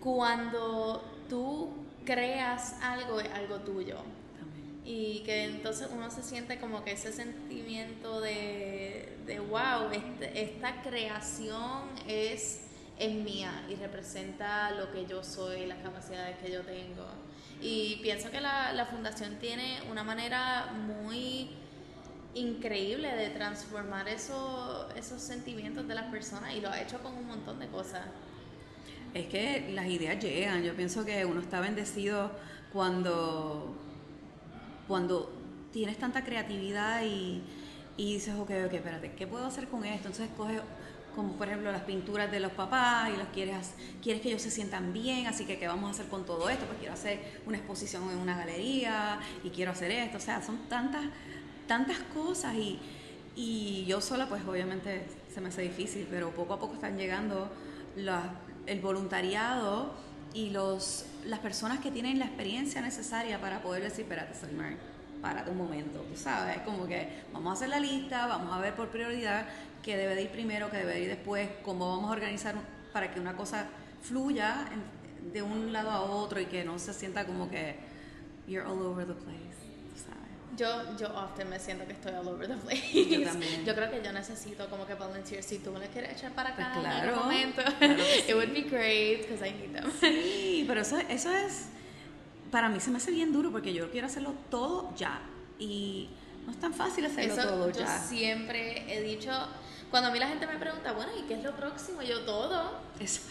cuando 0.00 1.04
tú 1.28 1.70
creas 2.04 2.74
algo, 2.82 3.20
es 3.20 3.30
algo 3.32 3.56
tuyo. 3.60 3.96
También. 4.38 4.80
Y 4.84 5.20
que 5.24 5.44
entonces 5.44 5.88
uno 5.92 6.10
se 6.10 6.22
siente 6.22 6.58
como 6.58 6.82
que 6.84 6.92
ese 6.92 7.12
sentimiento 7.12 8.20
de, 8.22 9.18
de 9.26 9.40
wow, 9.40 9.90
este- 9.92 10.40
esta 10.42 10.80
creación 10.82 11.82
es, 12.06 12.60
es 12.98 13.14
mía 13.14 13.64
y 13.68 13.74
representa 13.76 14.70
lo 14.72 14.90
que 14.92 15.06
yo 15.06 15.22
soy, 15.22 15.66
las 15.66 15.78
capacidades 15.78 16.36
que 16.38 16.50
yo 16.50 16.62
tengo. 16.62 17.06
Y 17.60 17.96
pienso 18.02 18.30
que 18.30 18.40
la, 18.40 18.72
la 18.72 18.86
fundación 18.86 19.36
tiene 19.38 19.80
una 19.90 20.04
manera 20.04 20.72
muy 20.72 21.50
increíble 22.34 23.14
de 23.14 23.30
transformar 23.30 24.08
eso, 24.08 24.88
esos 24.96 25.20
sentimientos 25.20 25.86
de 25.88 25.94
las 25.94 26.04
personas 26.04 26.54
y 26.54 26.60
lo 26.60 26.70
ha 26.70 26.80
hecho 26.80 26.98
con 27.02 27.14
un 27.14 27.26
montón 27.26 27.58
de 27.58 27.66
cosas. 27.68 28.02
Es 29.14 29.26
que 29.26 29.70
las 29.72 29.86
ideas 29.86 30.22
llegan, 30.22 30.62
yo 30.62 30.74
pienso 30.74 31.04
que 31.04 31.24
uno 31.24 31.40
está 31.40 31.60
bendecido 31.60 32.30
cuando, 32.72 33.74
cuando 34.86 35.32
tienes 35.72 35.98
tanta 35.98 36.22
creatividad 36.24 37.02
y, 37.04 37.42
y 37.96 38.14
dices, 38.14 38.34
ok, 38.34 38.50
ok, 38.66 38.72
espérate, 38.74 39.12
¿qué 39.12 39.26
puedo 39.26 39.46
hacer 39.46 39.68
con 39.68 39.84
esto? 39.84 40.08
Entonces 40.08 40.28
coges 40.36 40.60
como 41.18 41.32
por 41.32 41.48
ejemplo 41.48 41.72
las 41.72 41.82
pinturas 41.82 42.30
de 42.30 42.38
los 42.38 42.52
papás 42.52 43.10
y 43.12 43.16
los 43.16 43.26
quieres, 43.34 43.72
quieres 44.00 44.22
que 44.22 44.28
ellos 44.28 44.40
se 44.40 44.52
sientan 44.52 44.92
bien, 44.92 45.26
así 45.26 45.46
que 45.46 45.58
¿qué 45.58 45.66
vamos 45.66 45.88
a 45.88 45.90
hacer 45.90 46.06
con 46.06 46.24
todo 46.24 46.48
esto? 46.48 46.64
Pues 46.66 46.78
quiero 46.78 46.94
hacer 46.94 47.40
una 47.44 47.56
exposición 47.56 48.08
en 48.08 48.18
una 48.18 48.36
galería 48.36 49.18
y 49.42 49.50
quiero 49.50 49.72
hacer 49.72 49.90
esto, 49.90 50.18
o 50.18 50.20
sea, 50.20 50.40
son 50.40 50.68
tantas, 50.68 51.06
tantas 51.66 51.98
cosas 52.14 52.54
y, 52.54 52.78
y 53.34 53.84
yo 53.88 54.00
sola 54.00 54.28
pues 54.28 54.46
obviamente 54.46 55.08
se 55.34 55.40
me 55.40 55.48
hace 55.48 55.62
difícil, 55.62 56.06
pero 56.08 56.30
poco 56.30 56.54
a 56.54 56.60
poco 56.60 56.74
están 56.74 56.96
llegando 56.96 57.50
el 58.66 58.80
voluntariado 58.80 59.94
y 60.34 60.50
los, 60.50 61.04
las 61.24 61.40
personas 61.40 61.80
que 61.80 61.90
tienen 61.90 62.20
la 62.20 62.26
experiencia 62.26 62.80
necesaria 62.80 63.40
para 63.40 63.60
poder 63.60 63.82
decir, 63.82 64.02
espérate, 64.02 64.38
Selmer, 64.38 64.76
párate 65.20 65.50
un 65.50 65.58
momento, 65.58 65.98
tú 66.00 66.16
sabes, 66.16 66.58
como 66.58 66.86
que 66.86 67.08
vamos 67.32 67.50
a 67.50 67.52
hacer 67.54 67.70
la 67.70 67.80
lista, 67.80 68.28
vamos 68.28 68.56
a 68.56 68.60
ver 68.60 68.76
por 68.76 68.88
prioridad 68.88 69.48
que 69.88 69.96
debe 69.96 70.14
de 70.14 70.20
ir 70.24 70.28
primero, 70.28 70.70
que 70.70 70.76
debe 70.76 70.92
de 70.92 71.00
ir 71.00 71.08
después, 71.08 71.48
cómo 71.62 71.88
vamos 71.96 72.10
a 72.10 72.12
organizar 72.12 72.54
para 72.92 73.10
que 73.10 73.18
una 73.20 73.34
cosa 73.34 73.68
fluya 74.02 74.68
de 75.32 75.40
un 75.40 75.72
lado 75.72 75.90
a 75.90 76.02
otro 76.02 76.38
y 76.40 76.44
que 76.44 76.62
no 76.62 76.78
se 76.78 76.92
sienta 76.92 77.24
como 77.24 77.48
que 77.48 77.74
you're 78.46 78.68
all 78.68 78.82
over 78.82 79.06
the 79.06 79.14
place. 79.14 79.38
Yo, 80.58 80.66
yo 80.98 81.06
often 81.14 81.48
me 81.48 81.58
siento 81.58 81.86
que 81.86 81.92
estoy 81.94 82.12
all 82.12 82.28
over 82.28 82.46
the 82.48 82.56
place. 82.66 82.92
Yo 82.92 83.24
también. 83.24 83.64
Yo 83.64 83.74
creo 83.74 83.90
que 83.90 84.02
yo 84.04 84.12
necesito 84.12 84.68
como 84.68 84.86
que 84.86 84.94
volunteer. 84.94 85.42
Si 85.42 85.58
tú 85.60 85.70
me 85.72 85.86
quieres 85.88 86.12
echar 86.18 86.32
para 86.32 86.54
Pues 86.54 86.66
acá 86.66 86.76
en 86.76 86.80
claro, 86.82 87.08
algún 87.10 87.24
momento, 87.24 87.62
claro 87.78 87.96
que 87.96 88.24
it 88.28 88.34
would 88.34 88.52
be 88.52 88.62
great 88.62 89.22
because 89.26 89.42
I 89.48 89.52
need 89.52 89.72
them. 89.72 89.90
Sí, 90.00 90.64
pero 90.66 90.82
eso, 90.82 90.98
eso 91.08 91.32
es, 91.32 91.66
para 92.50 92.68
mí 92.68 92.78
se 92.80 92.90
me 92.90 92.98
hace 92.98 93.10
bien 93.10 93.32
duro 93.32 93.50
porque 93.52 93.72
yo 93.72 93.90
quiero 93.90 94.06
hacerlo 94.08 94.34
todo 94.50 94.92
ya 94.96 95.20
y 95.58 96.10
no 96.44 96.50
es 96.52 96.58
tan 96.58 96.74
fácil 96.74 97.06
hacerlo 97.06 97.34
Eso 97.34 97.48
todo 97.48 97.70
yo 97.70 97.80
ya. 97.80 97.98
siempre 98.00 98.84
he 98.92 99.00
dicho, 99.02 99.30
cuando 99.90 100.10
a 100.10 100.12
mí 100.12 100.18
la 100.18 100.28
gente 100.28 100.46
me 100.46 100.56
pregunta, 100.58 100.92
bueno, 100.92 101.12
¿y 101.18 101.22
qué 101.22 101.34
es 101.34 101.42
lo 101.42 101.54
próximo? 101.56 102.02
Yo 102.02 102.20
todo, 102.24 102.78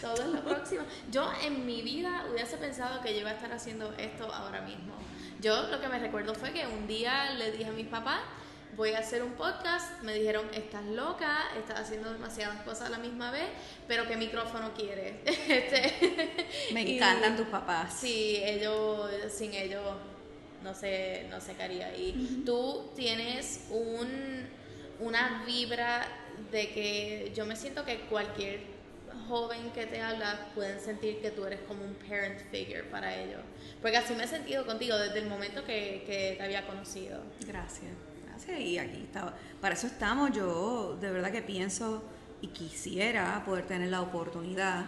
todo 0.00 0.14
es 0.22 0.28
lo 0.28 0.42
próximo. 0.44 0.82
Yo 1.10 1.30
en 1.44 1.64
mi 1.66 1.82
vida 1.82 2.24
hubiese 2.32 2.56
pensado 2.56 3.00
que 3.00 3.14
yo 3.14 3.20
iba 3.20 3.30
a 3.30 3.34
estar 3.34 3.52
haciendo 3.52 3.92
esto 3.98 4.32
ahora 4.32 4.60
mismo. 4.62 4.94
Yo 5.40 5.68
lo 5.68 5.80
que 5.80 5.88
me 5.88 5.98
recuerdo 5.98 6.34
fue 6.34 6.52
que 6.52 6.66
un 6.66 6.86
día 6.88 7.30
le 7.34 7.52
dije 7.52 7.66
a 7.70 7.72
mis 7.72 7.86
papás, 7.86 8.20
voy 8.76 8.92
a 8.92 8.98
hacer 8.98 9.22
un 9.22 9.32
podcast, 9.32 10.02
me 10.02 10.14
dijeron, 10.14 10.48
estás 10.52 10.84
loca, 10.84 11.44
estás 11.58 11.80
haciendo 11.80 12.12
demasiadas 12.12 12.60
cosas 12.62 12.88
a 12.88 12.90
la 12.90 12.98
misma 12.98 13.30
vez, 13.30 13.46
pero 13.86 14.06
¿qué 14.06 14.16
micrófono 14.16 14.72
quieres? 14.74 15.16
Este, 15.48 16.46
Me 16.72 16.82
y- 16.82 16.96
encantan 16.96 17.36
tus 17.36 17.46
papás. 17.46 17.94
Sí, 18.00 18.40
ellos, 18.42 19.10
sin 19.32 19.54
ellos, 19.54 19.82
no 20.62 20.74
sé, 20.74 21.26
no 21.30 21.40
sé 21.40 21.54
qué 21.54 21.62
haría. 21.62 21.96
Y 21.96 22.42
tú 22.44 22.90
tienes 22.96 23.66
un, 23.70 24.48
una 25.00 25.44
vibra 25.46 26.06
de 26.50 26.70
que 26.70 27.32
yo 27.34 27.46
me 27.46 27.56
siento 27.56 27.84
que 27.84 28.00
cualquier 28.02 28.60
joven 29.28 29.70
que 29.74 29.86
te 29.86 30.00
habla 30.00 30.48
pueden 30.54 30.80
sentir 30.80 31.20
que 31.20 31.30
tú 31.30 31.44
eres 31.44 31.60
como 31.68 31.84
un 31.84 31.94
parent 31.94 32.40
figure 32.50 32.84
para 32.84 33.14
ellos. 33.14 33.40
Porque 33.82 33.96
así 33.96 34.14
me 34.14 34.24
he 34.24 34.28
sentido 34.28 34.66
contigo 34.66 34.96
desde 34.96 35.18
el 35.18 35.28
momento 35.28 35.64
que, 35.64 36.02
que 36.06 36.34
te 36.36 36.42
había 36.42 36.66
conocido. 36.66 37.20
Gracias, 37.46 37.92
gracias. 38.26 38.60
Y 38.60 38.78
aquí 38.78 39.02
está. 39.02 39.34
Para 39.60 39.74
eso 39.74 39.86
estamos. 39.86 40.32
Yo 40.32 40.96
de 41.00 41.10
verdad 41.10 41.30
que 41.30 41.42
pienso 41.42 42.02
y 42.40 42.48
quisiera 42.48 43.42
poder 43.44 43.66
tener 43.66 43.90
la 43.90 44.00
oportunidad 44.00 44.86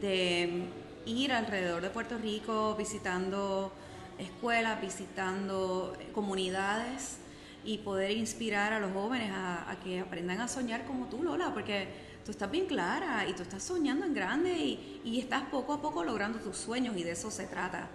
de 0.00 0.64
ir 1.06 1.32
alrededor 1.32 1.82
de 1.82 1.90
Puerto 1.90 2.18
Rico 2.18 2.74
visitando 2.76 3.72
escuelas, 4.18 4.80
visitando 4.80 5.96
comunidades 6.12 7.18
y 7.64 7.78
poder 7.78 8.12
inspirar 8.12 8.72
a 8.72 8.80
los 8.80 8.92
jóvenes 8.92 9.30
a, 9.32 9.70
a 9.70 9.80
que 9.80 10.00
aprendan 10.00 10.40
a 10.40 10.48
soñar 10.48 10.84
como 10.84 11.06
tú, 11.06 11.22
Lola, 11.22 11.52
porque 11.52 11.88
tú 12.24 12.30
estás 12.30 12.50
bien 12.50 12.66
clara 12.66 13.26
y 13.28 13.32
tú 13.32 13.42
estás 13.42 13.62
soñando 13.62 14.06
en 14.06 14.14
grande 14.14 14.52
y, 14.52 15.00
y 15.04 15.20
estás 15.20 15.42
poco 15.44 15.72
a 15.72 15.82
poco 15.82 16.04
logrando 16.04 16.38
tus 16.38 16.56
sueños 16.56 16.96
y 16.96 17.02
de 17.02 17.12
eso 17.12 17.30
se 17.30 17.46
trata. 17.46 17.88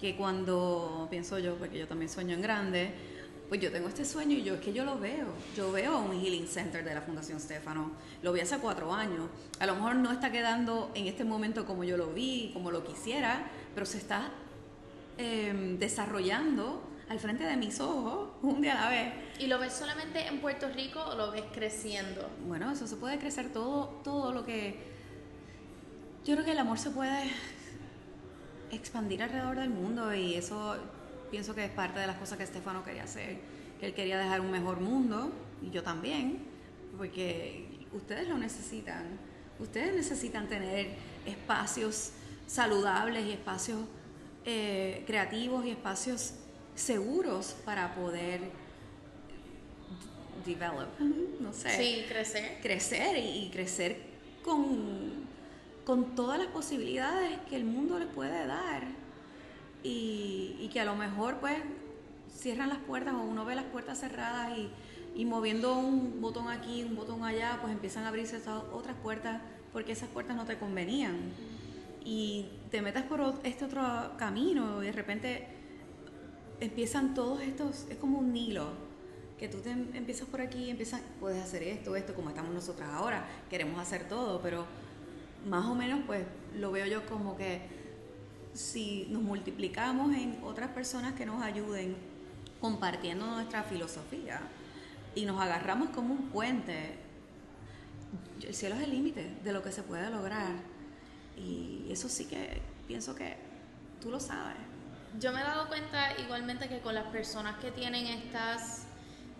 Que 0.00 0.16
cuando 0.16 1.06
pienso 1.10 1.38
yo, 1.38 1.54
porque 1.56 1.78
yo 1.78 1.86
también 1.86 2.08
sueño 2.08 2.34
en 2.34 2.42
grande, 2.42 2.92
pues 3.48 3.60
yo 3.60 3.70
tengo 3.70 3.86
este 3.88 4.04
sueño 4.06 4.36
y 4.36 4.42
yo 4.42 4.54
es 4.54 4.60
que 4.60 4.72
yo 4.72 4.84
lo 4.84 4.98
veo. 4.98 5.26
Yo 5.54 5.70
veo 5.70 5.98
un 6.00 6.18
Healing 6.18 6.48
Center 6.48 6.82
de 6.82 6.94
la 6.94 7.02
Fundación 7.02 7.38
Stefano. 7.38 7.92
Lo 8.22 8.32
vi 8.32 8.40
hace 8.40 8.56
cuatro 8.56 8.92
años. 8.94 9.28
A 9.60 9.66
lo 9.66 9.74
mejor 9.74 9.96
no 9.96 10.10
está 10.10 10.32
quedando 10.32 10.90
en 10.94 11.06
este 11.06 11.22
momento 11.22 11.66
como 11.66 11.84
yo 11.84 11.96
lo 11.96 12.14
vi, 12.14 12.50
como 12.54 12.70
lo 12.70 12.82
quisiera, 12.82 13.44
pero 13.74 13.84
se 13.84 13.98
está 13.98 14.30
eh, 15.18 15.76
desarrollando 15.78 16.82
al 17.12 17.20
frente 17.20 17.44
de 17.44 17.58
mis 17.58 17.78
ojos 17.78 18.30
un 18.40 18.62
día 18.62 18.72
a 18.72 18.84
la 18.84 18.90
vez. 18.90 19.12
¿Y 19.38 19.46
lo 19.46 19.58
ves 19.58 19.74
solamente 19.74 20.26
en 20.26 20.40
Puerto 20.40 20.70
Rico 20.70 20.98
o 20.98 21.14
lo 21.14 21.30
ves 21.30 21.44
creciendo? 21.52 22.26
Bueno, 22.48 22.72
eso 22.72 22.86
se 22.86 22.96
puede 22.96 23.18
crecer 23.18 23.52
todo, 23.52 24.00
todo 24.02 24.32
lo 24.32 24.46
que... 24.46 24.78
Yo 26.24 26.32
creo 26.34 26.44
que 26.46 26.52
el 26.52 26.58
amor 26.58 26.78
se 26.78 26.88
puede 26.88 27.30
expandir 28.70 29.22
alrededor 29.22 29.58
del 29.58 29.68
mundo 29.68 30.14
y 30.14 30.36
eso 30.36 30.74
pienso 31.30 31.54
que 31.54 31.66
es 31.66 31.70
parte 31.70 32.00
de 32.00 32.06
las 32.06 32.16
cosas 32.16 32.38
que 32.38 32.44
Estefano 32.44 32.82
quería 32.82 33.04
hacer, 33.04 33.40
que 33.78 33.86
él 33.86 33.94
quería 33.94 34.18
dejar 34.18 34.40
un 34.40 34.50
mejor 34.50 34.80
mundo 34.80 35.30
y 35.60 35.68
yo 35.68 35.82
también, 35.82 36.38
porque 36.96 37.86
ustedes 37.92 38.26
lo 38.26 38.38
necesitan, 38.38 39.18
ustedes 39.58 39.94
necesitan 39.94 40.48
tener 40.48 40.94
espacios 41.26 42.12
saludables 42.46 43.26
y 43.26 43.32
espacios 43.32 43.80
eh, 44.46 45.04
creativos 45.06 45.66
y 45.66 45.70
espacios 45.72 46.36
seguros 46.74 47.56
para 47.64 47.94
poder 47.94 48.40
develop, 50.44 50.88
no 51.40 51.52
sé. 51.52 51.70
Sí, 51.70 52.04
crecer. 52.08 52.58
crecer 52.60 53.16
y, 53.16 53.44
y 53.44 53.50
crecer 53.50 53.96
con, 54.42 55.26
con 55.84 56.14
todas 56.14 56.38
las 56.38 56.48
posibilidades 56.48 57.38
que 57.48 57.56
el 57.56 57.64
mundo 57.64 57.98
le 57.98 58.06
puede 58.06 58.46
dar. 58.46 58.84
Y, 59.84 60.56
y 60.60 60.68
que 60.72 60.80
a 60.80 60.84
lo 60.84 60.94
mejor 60.94 61.38
pues 61.38 61.56
cierran 62.36 62.68
las 62.68 62.78
puertas 62.78 63.14
o 63.14 63.22
uno 63.22 63.44
ve 63.44 63.54
las 63.56 63.64
puertas 63.64 63.98
cerradas 63.98 64.56
y, 64.56 64.70
y 65.14 65.24
moviendo 65.24 65.76
un 65.76 66.20
botón 66.20 66.48
aquí, 66.48 66.84
un 66.84 66.94
botón 66.96 67.24
allá, 67.24 67.58
pues 67.60 67.72
empiezan 67.72 68.04
a 68.04 68.08
abrirse 68.08 68.36
esas 68.36 68.62
otras 68.72 68.96
puertas 69.02 69.40
porque 69.72 69.92
esas 69.92 70.08
puertas 70.08 70.36
no 70.36 70.44
te 70.44 70.58
convenían. 70.58 71.16
Y 72.04 72.46
te 72.70 72.82
metes 72.82 73.02
por 73.04 73.34
este 73.44 73.64
otro 73.64 74.12
camino 74.18 74.82
y 74.82 74.86
de 74.86 74.92
repente 74.92 75.46
empiezan 76.62 77.14
todos 77.14 77.40
estos, 77.42 77.86
es 77.90 77.96
como 77.96 78.18
un 78.18 78.36
hilo, 78.36 78.68
que 79.38 79.48
tú 79.48 79.58
te 79.58 79.70
em- 79.70 79.94
empiezas 79.94 80.28
por 80.28 80.40
aquí, 80.40 80.70
empiezas, 80.70 81.00
puedes 81.18 81.42
hacer 81.42 81.62
esto, 81.64 81.96
esto, 81.96 82.14
como 82.14 82.28
estamos 82.28 82.52
nosotras 82.54 82.88
ahora, 82.90 83.26
queremos 83.50 83.80
hacer 83.80 84.08
todo, 84.08 84.40
pero 84.40 84.64
más 85.48 85.66
o 85.66 85.74
menos 85.74 86.00
pues 86.06 86.24
lo 86.56 86.70
veo 86.70 86.86
yo 86.86 87.04
como 87.06 87.36
que 87.36 87.60
si 88.54 89.06
nos 89.10 89.22
multiplicamos 89.22 90.14
en 90.14 90.38
otras 90.44 90.70
personas 90.70 91.14
que 91.14 91.26
nos 91.26 91.42
ayuden 91.42 91.96
compartiendo 92.60 93.26
nuestra 93.26 93.64
filosofía 93.64 94.40
y 95.16 95.24
nos 95.24 95.40
agarramos 95.40 95.88
como 95.90 96.14
un 96.14 96.28
puente, 96.28 96.94
el 98.46 98.54
cielo 98.54 98.76
es 98.76 98.82
el 98.82 98.90
límite 98.90 99.34
de 99.42 99.52
lo 99.52 99.62
que 99.62 99.72
se 99.72 99.82
puede 99.82 100.08
lograr 100.10 100.52
y 101.36 101.86
eso 101.90 102.08
sí 102.08 102.26
que 102.26 102.60
pienso 102.86 103.14
que 103.14 103.36
tú 104.00 104.10
lo 104.10 104.20
sabes. 104.20 104.71
Yo 105.18 105.32
me 105.32 105.40
he 105.40 105.44
dado 105.44 105.68
cuenta 105.68 106.18
igualmente 106.18 106.68
que 106.68 106.80
con 106.80 106.94
las 106.94 107.04
personas 107.06 107.58
que 107.58 107.70
tienen 107.70 108.06
estas 108.06 108.86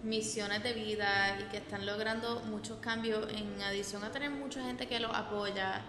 misiones 0.02 0.62
de 0.62 0.72
vida 0.72 1.38
y 1.40 1.44
que 1.50 1.58
están 1.58 1.87
logrando 1.87 2.40
muchos 2.40 2.78
cambios, 2.78 3.32
en 3.32 3.61
adición 3.62 4.04
a 4.04 4.11
tener 4.11 4.30
mucha 4.30 4.62
gente 4.64 4.87
que 4.87 5.00
los 5.00 5.14
apoya, 5.14 5.80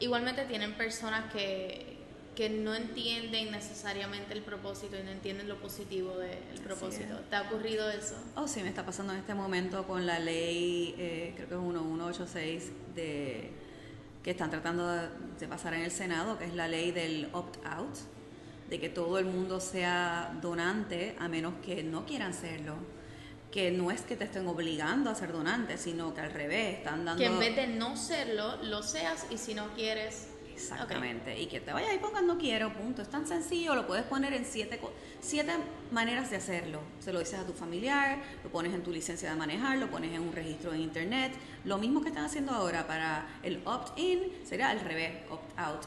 igualmente 0.00 0.44
tienen 0.46 0.74
personas 0.74 1.32
que, 1.32 1.98
que 2.34 2.48
no 2.48 2.74
entienden 2.74 3.52
necesariamente 3.52 4.32
el 4.32 4.42
propósito 4.42 4.98
y 4.98 5.02
no 5.02 5.10
entienden 5.10 5.48
lo 5.48 5.60
positivo 5.60 6.16
del 6.16 6.60
propósito. 6.64 7.20
¿Te 7.30 7.36
ha 7.36 7.42
ocurrido 7.42 7.90
eso? 7.90 8.16
Oh, 8.36 8.48
sí, 8.48 8.62
me 8.62 8.70
está 8.70 8.84
pasando 8.84 9.12
en 9.12 9.20
este 9.20 9.34
momento 9.34 9.86
con 9.86 10.06
la 10.06 10.18
ley, 10.18 10.94
eh, 10.98 11.32
creo 11.36 11.48
que 11.48 11.54
es 11.54 11.60
1186, 11.60 12.72
de, 12.94 13.50
que 14.22 14.30
están 14.30 14.50
tratando 14.50 14.88
de, 14.88 15.08
de 15.38 15.46
pasar 15.46 15.74
en 15.74 15.82
el 15.82 15.90
Senado, 15.90 16.38
que 16.38 16.46
es 16.46 16.54
la 16.54 16.68
ley 16.68 16.90
del 16.90 17.28
opt-out, 17.32 17.96
de 18.68 18.78
que 18.78 18.88
todo 18.88 19.18
el 19.18 19.24
mundo 19.24 19.60
sea 19.60 20.36
donante 20.42 21.16
a 21.18 21.28
menos 21.28 21.54
que 21.64 21.82
no 21.82 22.04
quieran 22.04 22.34
serlo. 22.34 22.76
que 23.50 23.70
no 23.70 23.90
es 23.90 24.02
que 24.02 24.16
te 24.16 24.24
estén 24.24 24.46
obligando 24.46 25.10
a 25.10 25.14
ser 25.14 25.32
donante, 25.32 25.78
sino 25.78 26.14
que 26.14 26.20
al 26.20 26.32
revés, 26.32 26.78
están 26.78 27.04
dando... 27.04 27.18
Que 27.20 27.26
en 27.26 27.38
vez 27.38 27.56
de 27.56 27.66
no 27.66 27.96
serlo, 27.96 28.62
lo 28.62 28.82
seas 28.82 29.26
y 29.30 29.38
si 29.38 29.54
no 29.54 29.68
quieres... 29.74 30.28
Exactamente, 30.52 31.40
y 31.40 31.46
que 31.46 31.60
te 31.60 31.72
vayas 31.72 31.94
y 31.94 31.98
pongas 31.98 32.24
no 32.24 32.36
quiero, 32.36 32.72
punto. 32.72 33.00
Es 33.00 33.08
tan 33.08 33.28
sencillo, 33.28 33.76
lo 33.76 33.86
puedes 33.86 34.04
poner 34.04 34.32
en 34.32 34.44
siete, 34.44 34.80
siete 35.20 35.52
maneras 35.92 36.30
de 36.30 36.36
hacerlo. 36.36 36.80
Se 36.98 37.12
lo 37.12 37.20
dices 37.20 37.38
a 37.38 37.46
tu 37.46 37.52
familiar, 37.52 38.18
lo 38.42 38.50
pones 38.50 38.74
en 38.74 38.82
tu 38.82 38.90
licencia 38.90 39.30
de 39.30 39.36
manejar, 39.36 39.78
lo 39.78 39.88
pones 39.88 40.12
en 40.12 40.20
un 40.20 40.32
registro 40.32 40.74
en 40.74 40.80
internet. 40.80 41.32
Lo 41.64 41.78
mismo 41.78 42.02
que 42.02 42.08
están 42.08 42.24
haciendo 42.24 42.50
ahora 42.50 42.88
para 42.88 43.38
el 43.44 43.62
opt-in, 43.64 44.32
sería 44.44 44.70
al 44.70 44.80
revés, 44.80 45.22
opt-out. 45.30 45.82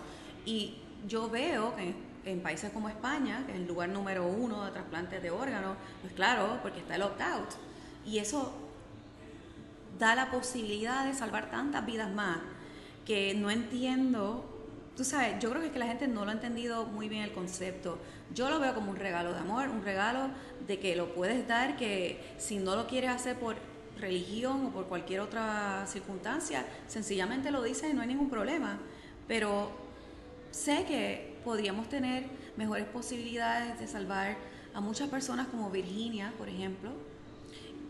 Y 0.45 0.77
yo 1.05 1.29
veo 1.29 1.75
que 1.75 1.93
en 2.25 2.41
países 2.41 2.71
como 2.71 2.89
España, 2.89 3.43
que 3.45 3.53
es 3.53 3.57
el 3.59 3.67
lugar 3.67 3.89
número 3.89 4.27
uno 4.27 4.65
de 4.65 4.71
trasplantes 4.71 5.21
de 5.21 5.31
órganos, 5.31 5.75
pues 6.01 6.13
claro, 6.13 6.59
porque 6.61 6.79
está 6.79 6.95
el 6.95 7.03
opt-out. 7.03 7.49
Y 8.05 8.19
eso 8.19 8.53
da 9.99 10.15
la 10.15 10.31
posibilidad 10.31 11.05
de 11.05 11.13
salvar 11.13 11.49
tantas 11.49 11.85
vidas 11.85 12.11
más 12.11 12.39
que 13.05 13.33
no 13.33 13.49
entiendo. 13.49 14.45
Tú 14.95 15.03
sabes, 15.03 15.39
yo 15.39 15.49
creo 15.49 15.61
que, 15.61 15.67
es 15.67 15.73
que 15.73 15.79
la 15.79 15.87
gente 15.87 16.07
no 16.07 16.25
lo 16.25 16.31
ha 16.31 16.33
entendido 16.33 16.85
muy 16.85 17.09
bien 17.09 17.23
el 17.23 17.31
concepto. 17.31 17.97
Yo 18.33 18.49
lo 18.49 18.59
veo 18.59 18.73
como 18.73 18.91
un 18.91 18.97
regalo 18.97 19.33
de 19.33 19.39
amor, 19.39 19.69
un 19.69 19.83
regalo 19.83 20.29
de 20.67 20.79
que 20.79 20.95
lo 20.95 21.13
puedes 21.13 21.47
dar, 21.47 21.77
que 21.77 22.35
si 22.37 22.57
no 22.57 22.75
lo 22.75 22.87
quieres 22.87 23.09
hacer 23.09 23.37
por 23.37 23.55
religión 23.99 24.67
o 24.67 24.69
por 24.71 24.87
cualquier 24.87 25.21
otra 25.21 25.85
circunstancia, 25.87 26.65
sencillamente 26.87 27.51
lo 27.51 27.61
dices 27.61 27.91
y 27.91 27.93
no 27.93 28.01
hay 28.01 28.07
ningún 28.07 28.29
problema. 28.29 28.79
Pero 29.27 29.71
sé 30.51 30.85
que 30.85 31.30
podríamos 31.43 31.89
tener 31.89 32.25
mejores 32.57 32.85
posibilidades 32.85 33.79
de 33.79 33.87
salvar 33.87 34.37
a 34.73 34.81
muchas 34.81 35.09
personas 35.09 35.47
como 35.47 35.69
Virginia, 35.69 36.33
por 36.37 36.49
ejemplo. 36.49 36.91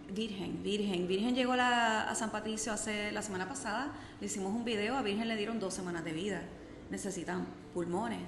Virgen, 0.09 0.61
Virgen. 0.61 1.07
Virgen 1.07 1.35
llegó 1.35 1.53
a 1.53 2.13
San 2.15 2.31
Patricio 2.31 2.73
hace 2.73 3.11
la 3.11 3.21
semana 3.21 3.47
pasada, 3.47 3.93
le 4.19 4.27
hicimos 4.27 4.53
un 4.53 4.65
video, 4.65 4.97
a 4.97 5.01
Virgen 5.01 5.27
le 5.27 5.37
dieron 5.37 5.59
dos 5.59 5.73
semanas 5.73 6.03
de 6.03 6.11
vida. 6.11 6.41
Necesitan 6.89 7.47
pulmones 7.73 8.19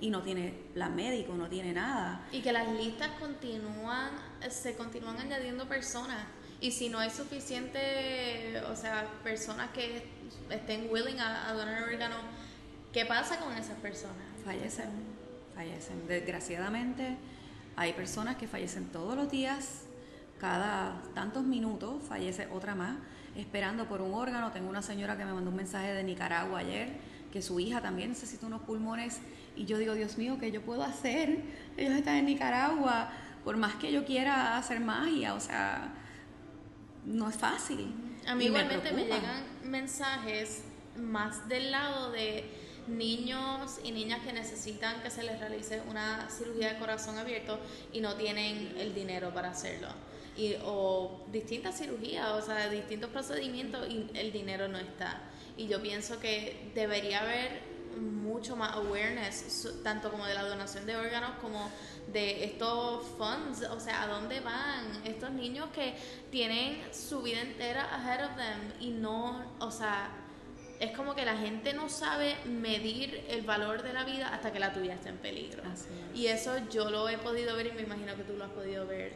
y 0.00 0.10
no 0.10 0.22
tiene 0.22 0.52
plan 0.74 0.94
médico, 0.94 1.34
no 1.34 1.48
tiene 1.48 1.72
nada. 1.72 2.26
Y 2.30 2.42
que 2.42 2.52
las 2.52 2.68
listas 2.68 3.08
continúan, 3.18 4.10
se 4.50 4.76
continúan 4.76 5.18
añadiendo 5.18 5.66
personas. 5.66 6.26
Y 6.60 6.72
si 6.72 6.88
no 6.88 6.98
hay 6.98 7.10
suficiente, 7.10 8.60
o 8.70 8.76
sea, 8.76 9.06
personas 9.22 9.70
que 9.70 10.06
estén 10.50 10.88
willing 10.90 11.20
a, 11.20 11.48
a 11.48 11.54
donar 11.54 11.82
órgano 11.84 12.16
¿Qué 12.94 13.04
pasa 13.04 13.40
con 13.40 13.52
esas 13.54 13.76
personas? 13.78 14.33
Fallecen, 14.44 14.90
fallecen. 15.54 16.06
Desgraciadamente 16.06 17.16
hay 17.76 17.92
personas 17.92 18.36
que 18.36 18.46
fallecen 18.46 18.86
todos 18.86 19.16
los 19.16 19.30
días, 19.30 19.82
cada 20.38 21.02
tantos 21.14 21.44
minutos 21.44 22.02
fallece 22.06 22.46
otra 22.52 22.74
más, 22.74 22.96
esperando 23.36 23.86
por 23.86 24.02
un 24.02 24.14
órgano. 24.14 24.52
Tengo 24.52 24.68
una 24.68 24.82
señora 24.82 25.16
que 25.16 25.24
me 25.24 25.32
mandó 25.32 25.50
un 25.50 25.56
mensaje 25.56 25.94
de 25.94 26.04
Nicaragua 26.04 26.58
ayer, 26.58 26.88
que 27.32 27.40
su 27.42 27.58
hija 27.58 27.80
también 27.80 28.10
necesita 28.10 28.46
unos 28.46 28.62
pulmones, 28.62 29.20
y 29.56 29.64
yo 29.64 29.78
digo, 29.78 29.94
Dios 29.94 30.18
mío, 30.18 30.36
¿qué 30.38 30.52
yo 30.52 30.62
puedo 30.62 30.84
hacer? 30.84 31.42
Ellos 31.76 31.94
están 31.94 32.16
en 32.16 32.26
Nicaragua, 32.26 33.10
por 33.44 33.56
más 33.56 33.74
que 33.76 33.90
yo 33.90 34.04
quiera 34.04 34.56
hacer 34.56 34.80
magia, 34.80 35.34
o 35.34 35.40
sea, 35.40 35.94
no 37.04 37.28
es 37.28 37.36
fácil. 37.36 37.92
A 38.26 38.34
mí 38.34 38.44
igualmente 38.46 38.92
me 38.92 39.04
llegan 39.04 39.42
mensajes 39.64 40.64
más 40.96 41.48
del 41.48 41.70
lado 41.70 42.12
de 42.12 42.63
niños 42.88 43.78
y 43.82 43.92
niñas 43.92 44.20
que 44.24 44.32
necesitan 44.32 45.02
que 45.02 45.10
se 45.10 45.22
les 45.22 45.38
realice 45.38 45.82
una 45.88 46.28
cirugía 46.30 46.72
de 46.74 46.78
corazón 46.78 47.18
abierto 47.18 47.58
y 47.92 48.00
no 48.00 48.14
tienen 48.16 48.74
el 48.78 48.94
dinero 48.94 49.32
para 49.32 49.50
hacerlo. 49.50 49.88
Y, 50.36 50.56
o 50.64 51.24
distintas 51.30 51.78
cirugías, 51.78 52.30
o 52.30 52.42
sea, 52.42 52.68
distintos 52.68 53.10
procedimientos 53.10 53.88
y 53.88 54.10
el 54.14 54.32
dinero 54.32 54.68
no 54.68 54.78
está. 54.78 55.22
Y 55.56 55.68
yo 55.68 55.80
pienso 55.80 56.18
que 56.18 56.72
debería 56.74 57.20
haber 57.20 57.74
mucho 58.00 58.56
más 58.56 58.74
awareness, 58.74 59.68
tanto 59.82 60.10
como 60.10 60.26
de 60.26 60.34
la 60.34 60.42
donación 60.42 60.86
de 60.86 60.96
órganos 60.96 61.30
como 61.40 61.70
de 62.12 62.44
estos 62.44 63.06
funds, 63.16 63.62
o 63.70 63.80
sea, 63.80 64.02
a 64.02 64.06
dónde 64.06 64.40
van 64.40 65.02
estos 65.04 65.30
niños 65.30 65.68
que 65.74 65.94
tienen 66.30 66.82
su 66.92 67.22
vida 67.22 67.40
entera 67.40 67.94
ahead 67.94 68.26
of 68.26 68.36
them 68.36 68.72
y 68.80 68.90
no, 68.90 69.44
o 69.60 69.70
sea, 69.70 70.23
es 70.80 70.96
como 70.96 71.14
que 71.14 71.24
la 71.24 71.36
gente 71.36 71.72
no 71.72 71.88
sabe 71.88 72.36
medir 72.46 73.24
el 73.28 73.42
valor 73.42 73.82
de 73.82 73.92
la 73.92 74.04
vida 74.04 74.28
hasta 74.28 74.52
que 74.52 74.58
la 74.58 74.72
tuya 74.72 74.94
está 74.94 75.08
en 75.08 75.18
peligro. 75.18 75.62
y 76.14 76.26
eso 76.26 76.56
yo 76.70 76.90
lo 76.90 77.08
he 77.08 77.18
podido 77.18 77.56
ver 77.56 77.68
y 77.68 77.72
me 77.72 77.82
imagino 77.82 78.14
que 78.16 78.24
tú 78.24 78.36
lo 78.36 78.44
has 78.44 78.50
podido 78.50 78.86
ver. 78.86 79.14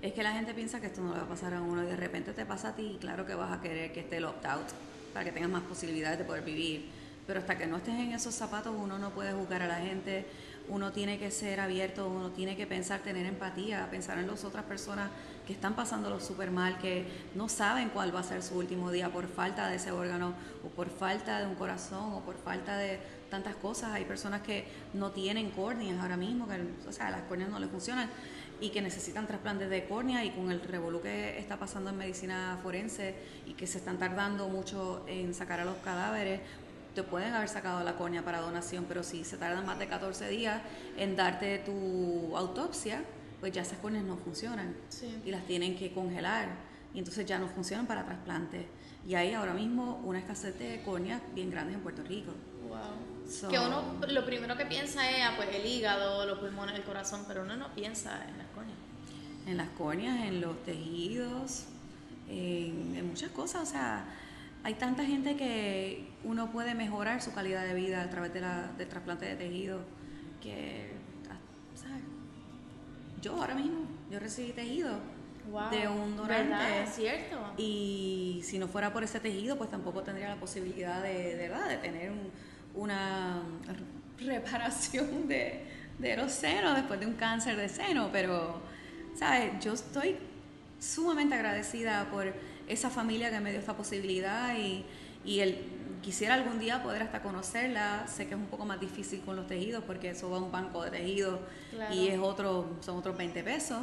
Es 0.00 0.12
que 0.14 0.24
la 0.24 0.32
gente 0.32 0.52
piensa 0.52 0.80
que 0.80 0.88
esto 0.88 1.00
no 1.00 1.12
le 1.12 1.18
va 1.18 1.26
a 1.26 1.28
pasar 1.28 1.54
a 1.54 1.60
uno 1.60 1.84
y 1.84 1.86
de 1.86 1.96
repente 1.96 2.32
te 2.32 2.44
pasa 2.44 2.70
a 2.70 2.74
ti 2.74 2.94
y 2.96 2.98
claro 2.98 3.24
que 3.24 3.36
vas 3.36 3.56
a 3.56 3.60
querer 3.60 3.92
que 3.92 4.00
esté 4.00 4.16
el 4.16 4.24
opt-out 4.24 4.66
para 5.12 5.24
que 5.24 5.30
tengas 5.30 5.50
más 5.50 5.62
posibilidades 5.62 6.18
de 6.18 6.24
poder 6.24 6.42
vivir. 6.42 6.90
Pero 7.24 7.38
hasta 7.38 7.56
que 7.56 7.68
no 7.68 7.76
estés 7.76 7.94
en 7.94 8.12
esos 8.12 8.34
zapatos 8.34 8.74
uno 8.76 8.98
no 8.98 9.10
puede 9.10 9.32
juzgar 9.32 9.62
a 9.62 9.68
la 9.68 9.76
gente, 9.76 10.26
uno 10.68 10.92
tiene 10.92 11.18
que 11.18 11.30
ser 11.30 11.60
abierto, 11.60 12.08
uno 12.08 12.30
tiene 12.30 12.56
que 12.56 12.66
pensar, 12.66 13.00
tener 13.00 13.26
empatía, 13.26 13.88
pensar 13.90 14.18
en 14.18 14.26
las 14.26 14.44
otras 14.44 14.64
personas 14.64 15.10
que 15.46 15.52
están 15.52 15.74
pasándolo 15.74 16.20
súper 16.20 16.50
mal, 16.50 16.78
que 16.78 17.06
no 17.34 17.48
saben 17.48 17.88
cuál 17.90 18.14
va 18.14 18.20
a 18.20 18.24
ser 18.24 18.42
su 18.42 18.56
último 18.56 18.90
día 18.90 19.10
por 19.10 19.26
falta 19.26 19.68
de 19.68 19.76
ese 19.76 19.90
órgano 19.90 20.34
o 20.64 20.68
por 20.68 20.88
falta 20.88 21.40
de 21.40 21.46
un 21.46 21.54
corazón 21.56 22.12
o 22.12 22.20
por 22.20 22.36
falta 22.36 22.76
de 22.76 23.00
tantas 23.30 23.56
cosas. 23.56 23.90
Hay 23.92 24.04
personas 24.04 24.42
que 24.42 24.66
no 24.94 25.10
tienen 25.10 25.50
córneas 25.50 26.00
ahora 26.00 26.16
mismo, 26.16 26.46
que 26.46 26.88
o 26.88 26.92
sea, 26.92 27.10
las 27.10 27.22
córneas 27.22 27.50
no 27.50 27.58
les 27.58 27.70
funcionan 27.70 28.08
y 28.62 28.70
que 28.70 28.80
necesitan 28.80 29.26
trasplantes 29.26 29.68
de 29.68 29.86
córnea 29.86 30.24
y 30.24 30.30
con 30.30 30.52
el 30.52 30.60
revolú 30.60 31.02
que 31.02 31.36
está 31.36 31.58
pasando 31.58 31.90
en 31.90 31.96
medicina 31.96 32.60
forense 32.62 33.16
y 33.44 33.54
que 33.54 33.66
se 33.66 33.78
están 33.78 33.98
tardando 33.98 34.48
mucho 34.48 35.04
en 35.08 35.34
sacar 35.34 35.58
a 35.58 35.64
los 35.64 35.76
cadáveres, 35.78 36.40
te 36.94 37.02
pueden 37.02 37.32
haber 37.34 37.48
sacado 37.48 37.82
la 37.84 37.96
córnea 37.96 38.24
para 38.24 38.40
donación, 38.40 38.84
pero 38.86 39.02
si 39.02 39.24
se 39.24 39.36
tardan 39.36 39.64
más 39.66 39.78
de 39.78 39.86
14 39.86 40.28
días 40.28 40.60
en 40.96 41.16
darte 41.16 41.58
tu 41.58 42.36
autopsia, 42.36 43.02
pues 43.40 43.52
ya 43.52 43.62
esas 43.62 43.78
córneas 43.78 44.04
no 44.04 44.16
funcionan 44.16 44.74
y 45.24 45.30
las 45.30 45.44
tienen 45.46 45.76
que 45.76 45.92
congelar 45.92 46.48
y 46.94 46.98
entonces 46.98 47.26
ya 47.26 47.38
no 47.38 47.48
funcionan 47.48 47.86
para 47.86 48.04
trasplante. 48.04 48.68
Y 49.06 49.14
hay 49.14 49.32
ahora 49.32 49.54
mismo 49.54 50.00
una 50.04 50.18
escasez 50.18 50.58
de 50.58 50.82
córneas 50.84 51.20
bien 51.34 51.50
grandes 51.50 51.74
en 51.76 51.82
Puerto 51.82 52.02
Rico. 52.02 52.32
Wow. 52.68 53.50
que 53.50 53.58
uno 53.58 53.82
lo 54.08 54.24
primero 54.24 54.56
que 54.56 54.64
piensa 54.64 55.10
es 55.10 55.24
ah, 55.24 55.32
pues 55.36 55.48
el 55.54 55.66
hígado, 55.66 56.24
los 56.26 56.38
pulmones, 56.38 56.74
el 56.76 56.84
corazón, 56.84 57.24
pero 57.26 57.42
uno 57.42 57.56
no 57.56 57.74
piensa 57.74 58.24
en 58.28 58.38
las 58.38 58.46
córneas. 58.54 58.78
En 59.46 59.56
las 59.56 59.68
córneas, 59.70 60.24
en 60.26 60.40
los 60.40 60.62
tejidos, 60.62 61.64
en, 62.28 62.94
en 62.96 63.08
muchas 63.08 63.30
cosas, 63.30 63.68
o 63.68 63.72
sea, 63.72 64.04
hay 64.64 64.74
tanta 64.74 65.04
gente 65.04 65.36
que 65.36 66.08
uno 66.24 66.50
puede 66.50 66.74
mejorar 66.74 67.20
su 67.20 67.32
calidad 67.32 67.64
de 67.64 67.74
vida 67.74 68.02
a 68.02 68.10
través 68.10 68.32
de 68.32 68.40
la, 68.40 68.72
del 68.78 68.88
trasplante 68.88 69.26
de 69.26 69.36
tejido 69.36 69.80
que 70.40 71.02
yo 73.22 73.36
ahora 73.36 73.54
mismo, 73.54 73.86
yo 74.10 74.18
recibí 74.18 74.50
tejido 74.50 74.98
de 75.70 75.88
un 75.88 76.16
donante. 76.16 76.82
Es 76.82 76.96
cierto. 76.96 77.54
Y 77.56 78.40
si 78.44 78.58
no 78.58 78.66
fuera 78.66 78.92
por 78.92 79.04
ese 79.04 79.20
tejido, 79.20 79.56
pues 79.56 79.70
tampoco 79.70 80.02
tendría 80.02 80.28
la 80.28 80.40
posibilidad 80.40 81.00
de, 81.00 81.36
verdad, 81.36 81.68
de 81.68 81.76
tener 81.76 82.10
una 82.74 83.42
reparación 84.18 85.28
de, 85.28 85.64
de 86.00 86.16
los 86.16 86.32
senos 86.32 86.74
después 86.74 86.98
de 86.98 87.06
un 87.06 87.14
cáncer 87.14 87.56
de 87.56 87.68
seno. 87.68 88.10
Pero, 88.12 88.60
¿sabes? 89.14 89.52
Yo 89.64 89.74
estoy 89.74 90.16
sumamente 90.80 91.36
agradecida 91.36 92.08
por 92.10 92.32
esa 92.68 92.90
familia 92.90 93.30
que 93.30 93.40
me 93.40 93.50
dio 93.50 93.60
esta 93.60 93.76
posibilidad 93.76 94.56
y, 94.56 94.84
y 95.24 95.40
el 95.40 95.58
quisiera 96.02 96.34
algún 96.34 96.58
día 96.58 96.82
poder 96.82 97.02
hasta 97.02 97.22
conocerla. 97.22 98.06
Sé 98.06 98.26
que 98.26 98.34
es 98.34 98.40
un 98.40 98.46
poco 98.46 98.66
más 98.66 98.80
difícil 98.80 99.20
con 99.22 99.36
los 99.36 99.46
tejidos 99.46 99.82
porque 99.84 100.10
eso 100.10 100.28
va 100.28 100.36
a 100.36 100.40
un 100.40 100.52
banco 100.52 100.84
de 100.84 100.90
tejidos 100.90 101.40
y 101.90 102.08
es 102.08 102.18
otro, 102.18 102.76
son 102.80 102.98
otros 102.98 103.16
20 103.16 103.42
pesos, 103.42 103.80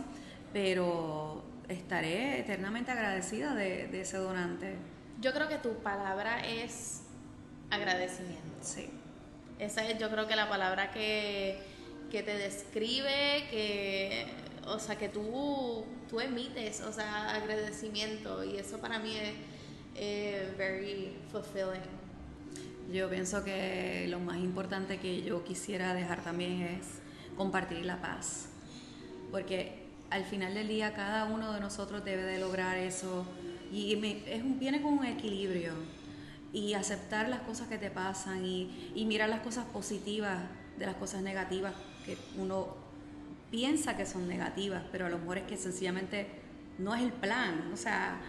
pero 0.54 1.44
estaré 1.68 2.40
eternamente 2.40 2.92
agradecida 2.92 3.56
de, 3.56 4.02
ese 4.02 4.18
donante. 4.18 4.76
Yo 5.20 5.34
creo 5.34 5.48
que 5.48 5.58
tu 5.58 5.76
palabra 5.80 6.46
es 6.46 7.02
agradecimiento. 7.72 8.58
Sí. 8.62 8.90
Esa 9.58 9.86
es 9.88 9.98
yo 9.98 10.10
creo 10.10 10.28
que 10.28 10.36
la 10.36 10.48
palabra 10.48 10.92
que, 10.92 11.60
que 12.12 12.24
te 12.24 12.38
describe, 12.38 13.48
que, 13.50 14.26
o 14.68 14.80
sea, 14.80 14.98
que 14.98 15.10
tú, 15.10 15.86
tú 16.10 16.20
emites, 16.20 16.82
o 16.82 16.92
sea, 16.92 17.36
agradecimiento. 17.36 18.44
Y 18.44 18.58
eso 18.58 18.80
para 18.80 19.00
mí 19.00 19.16
es 19.16 19.34
eh, 19.96 20.54
very 20.58 21.18
fulfilling. 21.32 22.00
Yo 22.92 23.10
pienso 23.10 23.44
que 23.44 24.08
lo 24.10 24.20
más 24.20 24.38
importante 24.38 24.98
que 24.98 25.22
yo 25.22 25.44
quisiera 25.44 25.94
dejar 25.94 26.24
también 26.24 26.62
es 26.62 26.88
compartir 27.38 27.86
la 27.86 28.02
paz, 28.02 28.50
porque 29.32 29.86
al 30.10 30.26
final 30.26 30.56
del 30.56 30.68
día 30.68 30.94
cada 30.94 31.26
uno 31.26 31.54
de 31.54 31.60
nosotros 31.60 32.04
debe 32.04 32.24
de 32.24 32.40
lograr 32.40 32.78
eso. 32.78 33.26
Y 33.72 33.94
es 34.26 34.42
un, 34.42 34.60
viene 34.60 34.82
con 34.82 34.98
un 34.98 35.06
equilibrio. 35.06 35.74
Y 36.52 36.74
aceptar 36.74 37.30
las 37.30 37.42
cosas 37.42 37.68
que 37.68 37.78
te 37.78 37.92
pasan 37.92 38.44
y, 38.44 38.92
y 38.96 39.06
mirar 39.06 39.30
las 39.30 39.42
cosas 39.42 39.66
positivas 39.66 40.40
de 40.80 40.88
las 40.88 40.96
cosas 40.96 41.22
negativas 41.22 41.74
que 42.06 42.18
uno 42.38 42.89
piensa 43.52 43.98
que 43.98 44.06
son 44.06 44.28
negativas, 44.28 44.84
pero 44.92 45.06
a 45.06 45.10
lo 45.10 45.18
mejor 45.18 45.40
es 45.40 45.44
que 45.46 45.58
sencillamente 45.58 46.28
no 46.78 46.96
es 46.96 47.02
el 47.02 47.12
plan, 47.12 47.72
o 47.74 47.78
sea, 47.78 48.20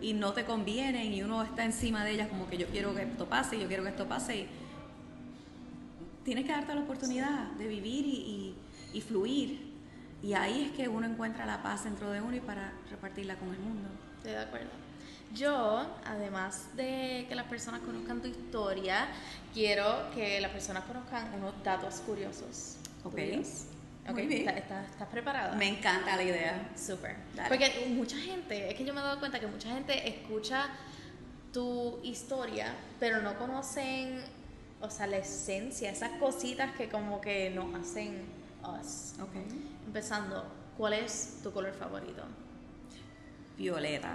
y 0.00 0.12
no 0.12 0.32
te 0.32 0.44
convienen 0.44 1.12
y 1.12 1.22
uno 1.22 1.42
está 1.42 1.64
encima 1.64 2.04
de 2.04 2.12
ellas 2.12 2.28
como 2.28 2.48
que 2.48 2.56
yo 2.56 2.66
quiero 2.68 2.94
que 2.94 3.02
esto 3.02 3.26
pase, 3.26 3.58
yo 3.58 3.68
quiero 3.68 3.82
que 3.82 3.90
esto 3.90 4.08
pase. 4.08 4.36
Y 4.36 4.48
tienes 6.24 6.44
que 6.44 6.52
darte 6.52 6.74
la 6.74 6.80
oportunidad 6.80 7.50
de 7.52 7.66
vivir 7.66 8.06
y, 8.06 8.54
y 8.92 9.00
fluir. 9.00 9.70
Y 10.22 10.34
ahí 10.34 10.64
es 10.64 10.72
que 10.72 10.88
uno 10.88 11.06
encuentra 11.06 11.46
la 11.46 11.62
paz 11.62 11.84
dentro 11.84 12.10
de 12.10 12.20
uno 12.20 12.36
y 12.36 12.40
para 12.40 12.72
repartirla 12.90 13.36
con 13.36 13.48
el 13.50 13.58
mundo. 13.58 13.88
Estoy 14.18 14.32
de 14.32 14.38
acuerdo. 14.38 14.70
Yo, 15.34 15.86
además 16.04 16.76
de 16.76 17.26
que 17.28 17.34
las 17.34 17.46
personas 17.46 17.80
conozcan 17.80 18.20
tu 18.20 18.26
historia, 18.26 19.08
quiero 19.54 20.10
que 20.12 20.40
las 20.40 20.50
personas 20.50 20.84
conozcan 20.84 21.32
unos 21.34 21.54
datos 21.62 22.02
curiosos. 22.06 22.76
Ok. 23.04 23.14
tuyos. 23.14 23.66
Muy 24.08 24.22
Ok, 24.22 24.28
bien. 24.28 24.48
¿Estás, 24.48 24.56
estás- 24.56 24.90
estás 24.90 25.08
preparada? 25.08 25.54
Me 25.56 25.68
encanta 25.68 26.16
la 26.16 26.22
idea. 26.22 26.68
Súper. 26.76 27.16
Porque 27.48 27.86
mucha 27.96 28.16
gente, 28.16 28.70
es 28.70 28.74
que 28.74 28.84
yo 28.84 28.92
me 28.94 29.00
he 29.00 29.04
dado 29.04 29.18
cuenta 29.20 29.38
que 29.38 29.46
mucha 29.46 29.68
gente 29.70 30.08
escucha 30.08 30.68
tu 31.52 32.00
historia, 32.02 32.74
pero 32.98 33.20
no 33.22 33.36
conocen, 33.38 34.20
o 34.80 34.90
sea, 34.90 35.06
la 35.06 35.18
esencia, 35.18 35.90
esas 35.90 36.10
cositas 36.18 36.72
que 36.76 36.88
como 36.88 37.20
que 37.20 37.50
nos 37.50 37.74
hacen 37.74 38.22
us. 38.62 39.14
Ok. 39.20 39.34
Empezando, 39.86 40.44
¿cuál 40.76 40.94
es 40.94 41.38
tu 41.42 41.52
color 41.52 41.72
favorito? 41.74 42.22
Violeta. 43.58 44.14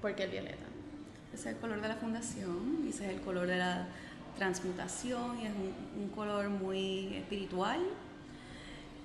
¿Por 0.00 0.14
qué 0.14 0.24
el 0.24 0.30
violeta? 0.30 0.64
Ese 1.32 1.50
es 1.50 1.54
el 1.54 1.60
color 1.60 1.80
de 1.80 1.88
la 1.88 1.96
fundación, 1.96 2.86
ese 2.88 3.04
es 3.06 3.10
el 3.16 3.20
color 3.20 3.46
de 3.46 3.58
la 3.58 3.86
transmutación, 4.36 5.38
y 5.40 5.46
es 5.46 5.52
un, 5.52 6.02
un 6.02 6.08
color 6.10 6.48
muy 6.48 7.14
espiritual. 7.16 7.80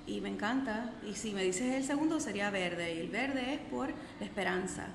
Y 0.05 0.21
me 0.21 0.29
encanta. 0.29 0.91
Y 1.07 1.15
si 1.15 1.33
me 1.33 1.43
dices 1.43 1.73
el 1.73 1.83
segundo 1.83 2.19
sería 2.19 2.49
verde, 2.49 2.95
y 2.95 2.99
el 2.99 3.09
verde 3.09 3.53
es 3.53 3.59
por 3.59 3.89
la 4.19 4.25
esperanza. 4.25 4.87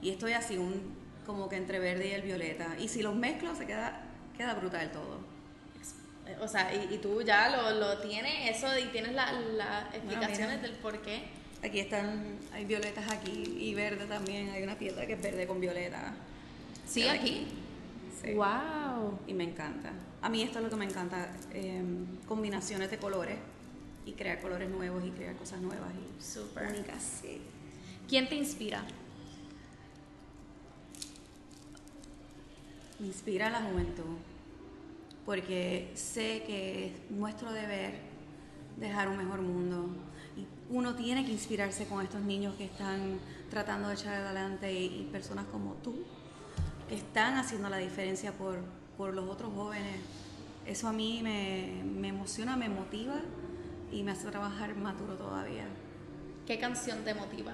Y 0.00 0.10
estoy 0.10 0.32
así, 0.32 0.56
un, 0.56 0.94
como 1.26 1.48
que 1.48 1.56
entre 1.56 1.78
verde 1.78 2.08
y 2.08 2.12
el 2.12 2.22
violeta. 2.22 2.76
Y 2.78 2.88
si 2.88 3.02
los 3.02 3.14
mezclo 3.14 3.54
se 3.54 3.66
queda, 3.66 4.02
queda 4.36 4.54
brutal 4.54 4.90
todo. 4.92 5.20
O 6.40 6.48
sea, 6.48 6.74
y, 6.74 6.94
y 6.94 6.98
tú 6.98 7.22
ya 7.22 7.50
lo, 7.50 7.78
lo 7.78 7.98
tienes 7.98 8.56
eso 8.56 8.66
y 8.78 8.86
tienes 8.86 9.12
las 9.12 9.94
explicaciones 9.94 10.56
mira. 10.56 10.62
del 10.62 10.72
por 10.76 11.02
qué. 11.02 11.24
Aquí 11.62 11.80
están, 11.80 12.38
hay 12.52 12.64
violetas 12.64 13.10
aquí 13.10 13.56
y 13.58 13.74
verde 13.74 14.06
también. 14.06 14.50
Hay 14.50 14.62
una 14.62 14.76
piedra 14.76 15.06
que 15.06 15.14
es 15.14 15.22
verde 15.22 15.46
con 15.46 15.60
violeta. 15.60 16.14
Sí, 16.86 17.06
aquí. 17.08 17.46
Sí. 18.22 18.34
Wow. 18.34 19.18
Y 19.26 19.34
me 19.34 19.44
encanta. 19.44 19.92
A 20.22 20.28
mí 20.30 20.42
esto 20.42 20.58
es 20.58 20.64
lo 20.64 20.70
que 20.70 20.76
me 20.76 20.86
encanta, 20.86 21.28
eh, 21.52 21.82
combinaciones 22.26 22.90
de 22.90 22.96
colores 22.98 23.36
y 24.06 24.12
crear 24.12 24.40
colores 24.40 24.68
nuevos 24.70 25.04
y 25.04 25.10
crear 25.10 25.34
cosas 25.36 25.60
nuevas 25.60 25.90
y 25.94 26.22
Súper. 26.22 26.68
únicas. 26.68 27.20
Sí. 27.22 27.40
¿Quién 28.08 28.28
te 28.28 28.34
inspira? 28.34 28.84
Me 32.98 33.06
inspira 33.06 33.50
la 33.50 33.62
juventud 33.62 34.16
porque 35.26 35.90
sé 35.94 36.44
que 36.46 36.86
es 36.86 37.10
nuestro 37.10 37.52
deber 37.52 37.94
dejar 38.76 39.08
un 39.08 39.16
mejor 39.16 39.40
mundo 39.40 39.88
y 40.36 40.46
uno 40.72 40.94
tiene 40.94 41.24
que 41.24 41.32
inspirarse 41.32 41.86
con 41.86 42.02
estos 42.02 42.20
niños 42.20 42.54
que 42.56 42.64
están 42.64 43.18
tratando 43.50 43.88
de 43.88 43.94
echar 43.94 44.14
adelante 44.14 44.72
y, 44.72 45.02
y 45.02 45.08
personas 45.10 45.46
como 45.46 45.74
tú 45.74 46.04
que 46.88 46.96
están 46.96 47.38
haciendo 47.38 47.68
la 47.70 47.78
diferencia 47.78 48.32
por, 48.32 48.58
por 48.96 49.14
los 49.14 49.28
otros 49.28 49.52
jóvenes. 49.54 49.96
Eso 50.66 50.88
a 50.88 50.92
mí 50.92 51.20
me, 51.22 51.82
me 51.84 52.08
emociona, 52.08 52.56
me 52.56 52.68
motiva 52.68 53.20
y 53.92 54.02
me 54.02 54.12
hace 54.12 54.28
trabajar 54.30 54.74
más 54.76 54.98
duro 54.98 55.14
todavía. 55.14 55.66
¿Qué 56.46 56.58
canción 56.58 57.04
te 57.04 57.14
motiva? 57.14 57.52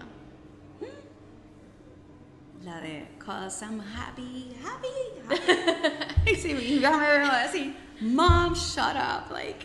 La 2.64 2.78
de 2.80 3.08
Cause 3.18 3.62
I'm 3.64 3.80
happy, 3.80 4.54
happy, 4.62 4.88
happy. 5.28 6.30
y 6.30 6.34
si 6.36 6.52
mi 6.54 6.60
hija 6.62 6.90
me 6.98 7.06
ve 7.06 7.18
va 7.20 7.40
a 7.40 7.46
decir, 7.46 7.74
Mom, 8.02 8.52
shut 8.54 8.96
up. 8.96 9.30
Like, 9.32 9.64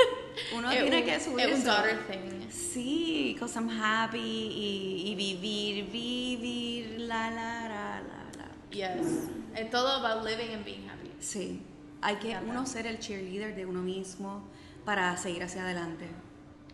uno 0.54 0.70
Es 0.70 0.80
tiene 0.82 0.98
un- 0.98 1.04
que 1.04 1.20
subir 1.20 1.46
es 1.48 1.58
un 1.60 1.64
daughter 1.64 2.06
thing. 2.06 2.50
Sí, 2.50 3.36
cause 3.38 3.56
I'm 3.58 3.70
happy 3.70 4.18
y, 4.18 5.10
y 5.10 5.14
vivir, 5.14 5.90
vivir, 5.90 7.00
la, 7.00 7.30
la, 7.30 7.68
la, 7.68 8.00
la, 8.02 8.24
la. 8.36 8.48
Yes. 8.70 9.28
Es 9.54 9.70
todo 9.70 10.04
about 10.04 10.22
living 10.22 10.52
and 10.54 10.64
being 10.64 10.86
happy. 10.86 11.10
Sí, 11.20 11.62
hay 12.02 12.16
que 12.16 12.36
uno 12.46 12.66
ser 12.66 12.86
el 12.86 12.98
cheerleader 12.98 13.54
de 13.56 13.64
uno 13.64 13.80
mismo 13.80 14.42
para 14.86 15.16
seguir 15.16 15.42
hacia 15.42 15.64
adelante. 15.64 16.06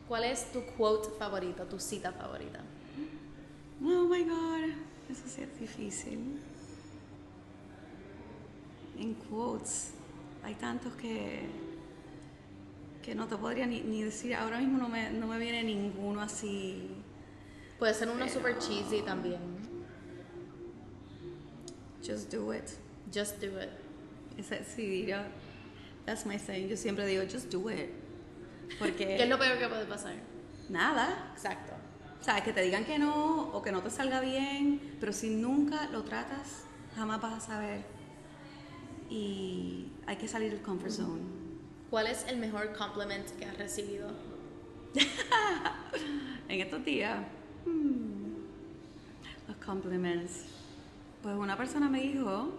¿Cuál 0.06 0.24
es 0.24 0.52
tu 0.52 0.62
quote 0.76 1.08
favorito, 1.18 1.64
tu 1.64 1.80
cita 1.80 2.12
favorita? 2.12 2.60
Oh 3.82 4.04
my 4.04 4.22
God, 4.22 4.68
eso 5.10 5.22
sí 5.26 5.42
es 5.42 5.58
difícil. 5.58 6.38
En 8.98 9.14
quotes, 9.14 9.94
hay 10.44 10.54
tantos 10.56 10.92
que, 10.94 11.48
que 13.02 13.14
no 13.14 13.26
te 13.26 13.36
podría 13.36 13.66
ni, 13.66 13.80
ni 13.80 14.02
decir, 14.02 14.34
ahora 14.34 14.58
mismo 14.58 14.76
no 14.76 14.88
me, 14.90 15.10
no 15.10 15.26
me 15.26 15.38
viene 15.38 15.64
ninguno 15.64 16.20
así. 16.20 16.90
Puede 17.78 17.94
ser 17.94 18.10
uno 18.10 18.28
super 18.28 18.58
cheesy 18.58 19.00
también. 19.00 19.40
Just 22.06 22.30
do 22.30 22.52
it. 22.52 22.70
Just 23.10 23.40
do 23.40 23.58
it. 23.58 23.70
Ese, 24.36 24.64
sí, 24.64 25.06
yo, 25.06 25.16
that's 26.04 26.26
my 26.26 26.38
saying. 26.38 26.68
Yo 26.68 26.76
siempre 26.76 27.06
digo, 27.06 27.24
just 27.24 27.50
do 27.50 27.70
it. 27.70 28.01
Porque 28.78 29.06
¿Qué 29.16 29.22
es 29.22 29.28
lo 29.28 29.38
peor 29.38 29.58
que 29.58 29.68
puede 29.68 29.84
pasar? 29.86 30.14
nada, 30.68 31.32
Exacto. 31.34 31.72
O 32.20 32.24
sea, 32.24 32.40
que 32.44 32.52
te 32.52 32.62
digan 32.62 32.84
que 32.84 33.00
no 33.00 33.48
o 33.52 33.62
que 33.62 33.72
no 33.72 33.82
te 33.82 33.90
salga 33.90 34.20
bien, 34.20 34.96
pero 35.00 35.12
si 35.12 35.30
nunca 35.30 35.88
lo 35.90 36.04
tratas, 36.04 36.62
jamás 36.94 37.20
vas 37.20 37.34
a 37.34 37.40
saber. 37.40 37.84
Y 39.10 39.88
hay 40.06 40.16
que 40.16 40.28
salir 40.28 40.52
del 40.52 40.62
comfort 40.62 40.92
zone. 40.92 41.20
¿Cuál 41.90 42.06
es 42.06 42.24
el 42.28 42.38
mejor 42.38 42.74
compliment 42.74 43.28
que 43.38 43.44
has 43.44 43.58
recibido? 43.58 44.08
En 46.48 46.60
estos 46.60 46.84
días, 46.84 47.18
hmm, 47.64 48.34
los 49.48 49.56
compliments. 49.64 50.44
Pues 51.22 51.34
una 51.34 51.56
persona 51.56 51.88
me 51.88 52.02
dijo 52.02 52.50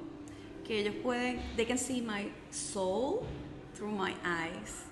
que 0.65 0.79
ellos 0.79 0.95
pueden, 1.03 1.39
they 1.55 1.65
can 1.65 1.77
see 1.77 2.01
my 2.01 2.31
soul 2.51 3.21
through 3.75 3.91
my 3.91 4.13
eyes. 4.25 4.85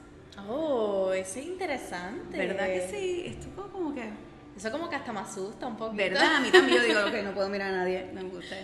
Oh, 0.48 0.81
eso 1.22 1.40
es 1.40 1.46
interesante. 1.46 2.38
¿Verdad 2.38 2.68
que 2.68 2.88
sí? 2.90 3.24
Esto 3.28 3.48
como- 3.72 3.94
que, 3.94 4.10
Eso 4.58 4.72
como 4.72 4.90
que 4.90 4.96
hasta 4.96 5.14
me 5.14 5.20
asusta 5.22 5.66
un 5.68 5.78
poco. 5.78 5.94
¿verdad? 5.96 6.36
A 6.36 6.40
mí 6.42 6.52
también 6.52 6.78
yo 6.78 6.84
digo, 6.84 7.00
ok, 7.08 7.24
no 7.24 7.34
puedo 7.34 7.50
mirar 7.50 7.74
a 7.74 7.78
nadie, 7.78 8.10
no 8.14 8.22
me 8.24 8.30
gusta. 8.30 8.56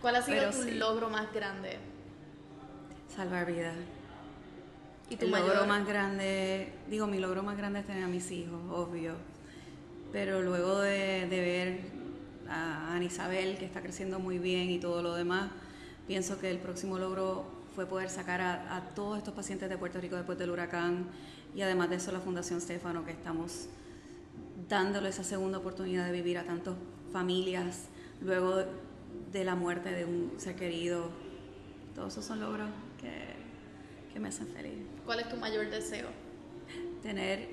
¿Cuál 0.00 0.16
ha 0.16 0.22
sido 0.22 0.38
Pero 0.38 0.50
tu 0.52 0.62
sí. 0.62 0.70
logro 0.72 1.10
más 1.10 1.32
grande? 1.32 1.76
Salvar 3.14 3.46
vidas. 3.46 3.76
¿Y 5.10 5.16
tu 5.16 5.26
el 5.26 5.30
mayor 5.30 5.48
logro 5.48 5.66
más 5.66 5.86
grande, 5.86 6.72
digo, 6.88 7.06
mi 7.06 7.18
logro 7.18 7.42
más 7.42 7.56
grande 7.56 7.80
es 7.80 7.86
tener 7.86 8.04
a 8.04 8.08
mis 8.08 8.30
hijos, 8.30 8.60
obvio. 8.70 9.14
Pero 10.12 10.42
luego 10.42 10.80
de, 10.80 11.26
de 11.28 11.40
ver 11.40 11.80
a 12.48 12.94
Ana 12.94 13.04
Isabel, 13.04 13.58
que 13.58 13.64
está 13.66 13.80
creciendo 13.82 14.18
muy 14.18 14.38
bien 14.38 14.70
y 14.70 14.78
todo 14.78 15.02
lo 15.02 15.14
demás, 15.14 15.50
pienso 16.06 16.38
que 16.40 16.50
el 16.50 16.58
próximo 16.58 16.98
logro 16.98 17.44
fue 17.74 17.86
poder 17.86 18.08
sacar 18.08 18.40
a, 18.40 18.76
a 18.76 18.80
todos 18.94 19.18
estos 19.18 19.34
pacientes 19.34 19.68
de 19.68 19.76
Puerto 19.76 20.00
Rico 20.00 20.16
después 20.16 20.38
del 20.38 20.50
huracán 20.50 21.06
y 21.54 21.62
además 21.62 21.90
de 21.90 21.96
eso 21.96 22.12
la 22.12 22.20
Fundación 22.20 22.60
Stefano, 22.60 23.04
que 23.04 23.12
estamos 23.12 23.68
dándole 24.68 25.08
esa 25.08 25.24
segunda 25.24 25.58
oportunidad 25.58 26.06
de 26.06 26.12
vivir 26.12 26.38
a 26.38 26.44
tantas 26.44 26.74
familias 27.12 27.86
luego 28.20 28.56
de, 28.56 28.66
de 29.32 29.44
la 29.44 29.54
muerte 29.54 29.90
de 29.90 30.04
un 30.04 30.32
ser 30.38 30.56
querido. 30.56 31.10
Todos 31.94 32.12
esos 32.14 32.24
son 32.24 32.40
logros 32.40 32.68
que, 33.00 33.34
que 34.12 34.18
me 34.18 34.28
hacen 34.28 34.48
feliz 34.48 34.74
¿Cuál 35.04 35.20
es 35.20 35.28
tu 35.28 35.36
mayor 35.36 35.70
deseo? 35.70 36.08
tener 37.02 37.48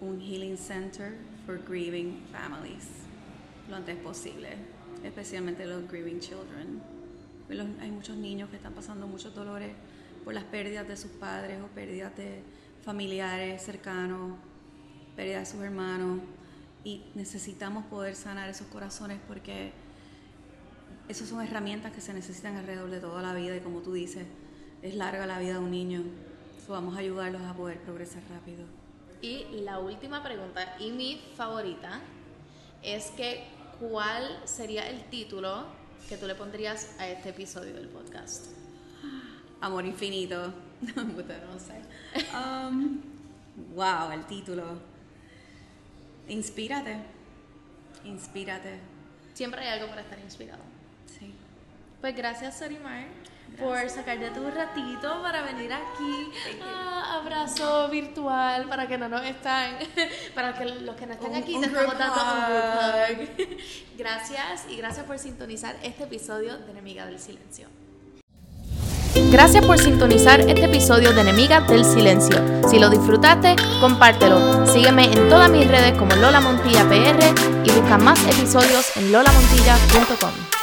un 0.00 0.20
healing 0.20 0.56
center 0.56 1.14
for 1.46 1.58
grieving 1.58 2.20
families 2.30 2.86
lo 3.68 3.76
antes 3.76 3.96
posible, 3.96 4.48
especialmente 5.02 5.64
los 5.66 5.88
grieving 5.88 6.20
children. 6.20 6.82
Los- 7.54 7.66
hay 7.80 7.90
muchos 7.90 8.16
niños 8.16 8.48
que 8.50 8.56
están 8.56 8.72
pasando 8.72 9.06
muchos 9.06 9.34
dolores 9.34 9.72
por 10.24 10.34
las 10.34 10.44
pérdidas 10.44 10.86
de 10.88 10.96
sus 10.96 11.10
padres 11.12 11.60
o 11.62 11.66
pérdidas 11.68 12.16
de 12.16 12.42
familiares 12.84 13.62
cercanos, 13.62 14.36
pérdidas 15.16 15.46
de 15.48 15.52
sus 15.56 15.62
hermanos 15.64 16.20
y 16.84 17.02
necesitamos 17.14 17.84
poder 17.86 18.14
sanar 18.16 18.48
esos 18.48 18.66
corazones 18.68 19.18
porque 19.28 19.72
esas 21.08 21.28
son 21.28 21.40
herramientas 21.42 21.92
que 21.92 22.00
se 22.00 22.12
necesitan 22.14 22.56
alrededor 22.56 22.90
de 22.90 23.00
toda 23.00 23.22
la 23.22 23.34
vida 23.34 23.56
y 23.56 23.60
como 23.60 23.80
tú 23.80 23.92
dices, 23.92 24.26
es 24.82 24.94
larga 24.94 25.26
la 25.26 25.38
vida 25.38 25.54
de 25.54 25.58
un 25.58 25.70
niño. 25.70 26.02
So, 26.66 26.72
vamos 26.72 26.96
a 26.96 27.00
ayudarlos 27.00 27.42
a 27.42 27.54
poder 27.54 27.78
progresar 27.80 28.22
rápido. 28.30 28.64
Y 29.20 29.44
la 29.62 29.78
última 29.78 30.22
pregunta, 30.22 30.76
y 30.78 30.90
mi 30.92 31.20
favorita, 31.36 32.00
es 32.82 33.06
que 33.10 33.44
¿cuál 33.80 34.40
sería 34.44 34.88
el 34.88 35.04
título 35.04 35.66
que 36.08 36.16
tú 36.16 36.26
le 36.26 36.34
pondrías 36.34 36.94
a 36.98 37.08
este 37.08 37.30
episodio 37.30 37.74
del 37.74 37.88
podcast? 37.88 38.46
Amor 39.60 39.84
infinito. 39.86 40.52
No 40.96 41.58
sé. 41.60 41.80
Um, 42.36 43.00
wow, 43.74 44.10
el 44.12 44.26
título. 44.26 44.80
Inspírate. 46.28 46.96
Inspírate. 48.04 48.80
siempre 49.32 49.60
hay 49.60 49.78
algo 49.78 49.88
para 49.88 50.02
estar 50.02 50.18
inspirado. 50.18 50.62
Sí. 51.06 51.32
Pues 52.00 52.16
gracias, 52.16 52.58
Sorimar, 52.58 53.06
por 53.58 53.88
sacarte 53.90 54.30
tu 54.30 54.50
ratito 54.50 55.22
para 55.22 55.42
venir 55.42 55.72
aquí. 55.72 56.30
a 56.62 57.16
abrazo 57.16 57.88
virtual 57.88 58.66
para 58.68 58.86
que 58.88 58.98
no 58.98 59.08
nos 59.08 59.22
están, 59.24 59.76
para 60.34 60.54
que 60.54 60.64
los 60.64 60.96
que 60.96 61.06
no 61.06 61.12
están 61.12 61.30
Un- 61.30 61.36
aquí 61.36 61.54
un 61.54 61.60
te 61.62 61.66
estamos 61.68 61.98
dando 61.98 62.20
un 62.22 62.28
hug. 62.28 63.18
group 63.18 63.30
hug. 63.50 63.58
Gracias 63.98 64.64
y 64.70 64.76
gracias 64.76 65.04
por 65.06 65.18
sintonizar 65.18 65.76
este 65.82 66.04
episodio 66.04 66.56
de 66.58 66.70
Enemiga 66.72 67.06
del 67.06 67.18
Silencio. 67.20 67.68
Gracias 69.30 69.64
por 69.66 69.78
sintonizar 69.78 70.40
este 70.40 70.64
episodio 70.64 71.12
de 71.12 71.20
Enemiga 71.20 71.60
del 71.60 71.84
Silencio. 71.84 72.40
Si 72.68 72.78
lo 72.78 72.88
disfrutaste, 72.88 73.56
compártelo. 73.80 74.66
Sígueme 74.66 75.04
en 75.04 75.28
todas 75.28 75.50
mis 75.50 75.68
redes 75.68 75.92
como 75.98 76.14
Lola 76.16 76.40
Montilla 76.40 76.84
PR 76.88 77.22
y 77.64 77.70
busca 77.78 77.98
más 77.98 78.18
episodios 78.26 78.96
en 78.96 79.12
lolamontilla.com. 79.12 80.61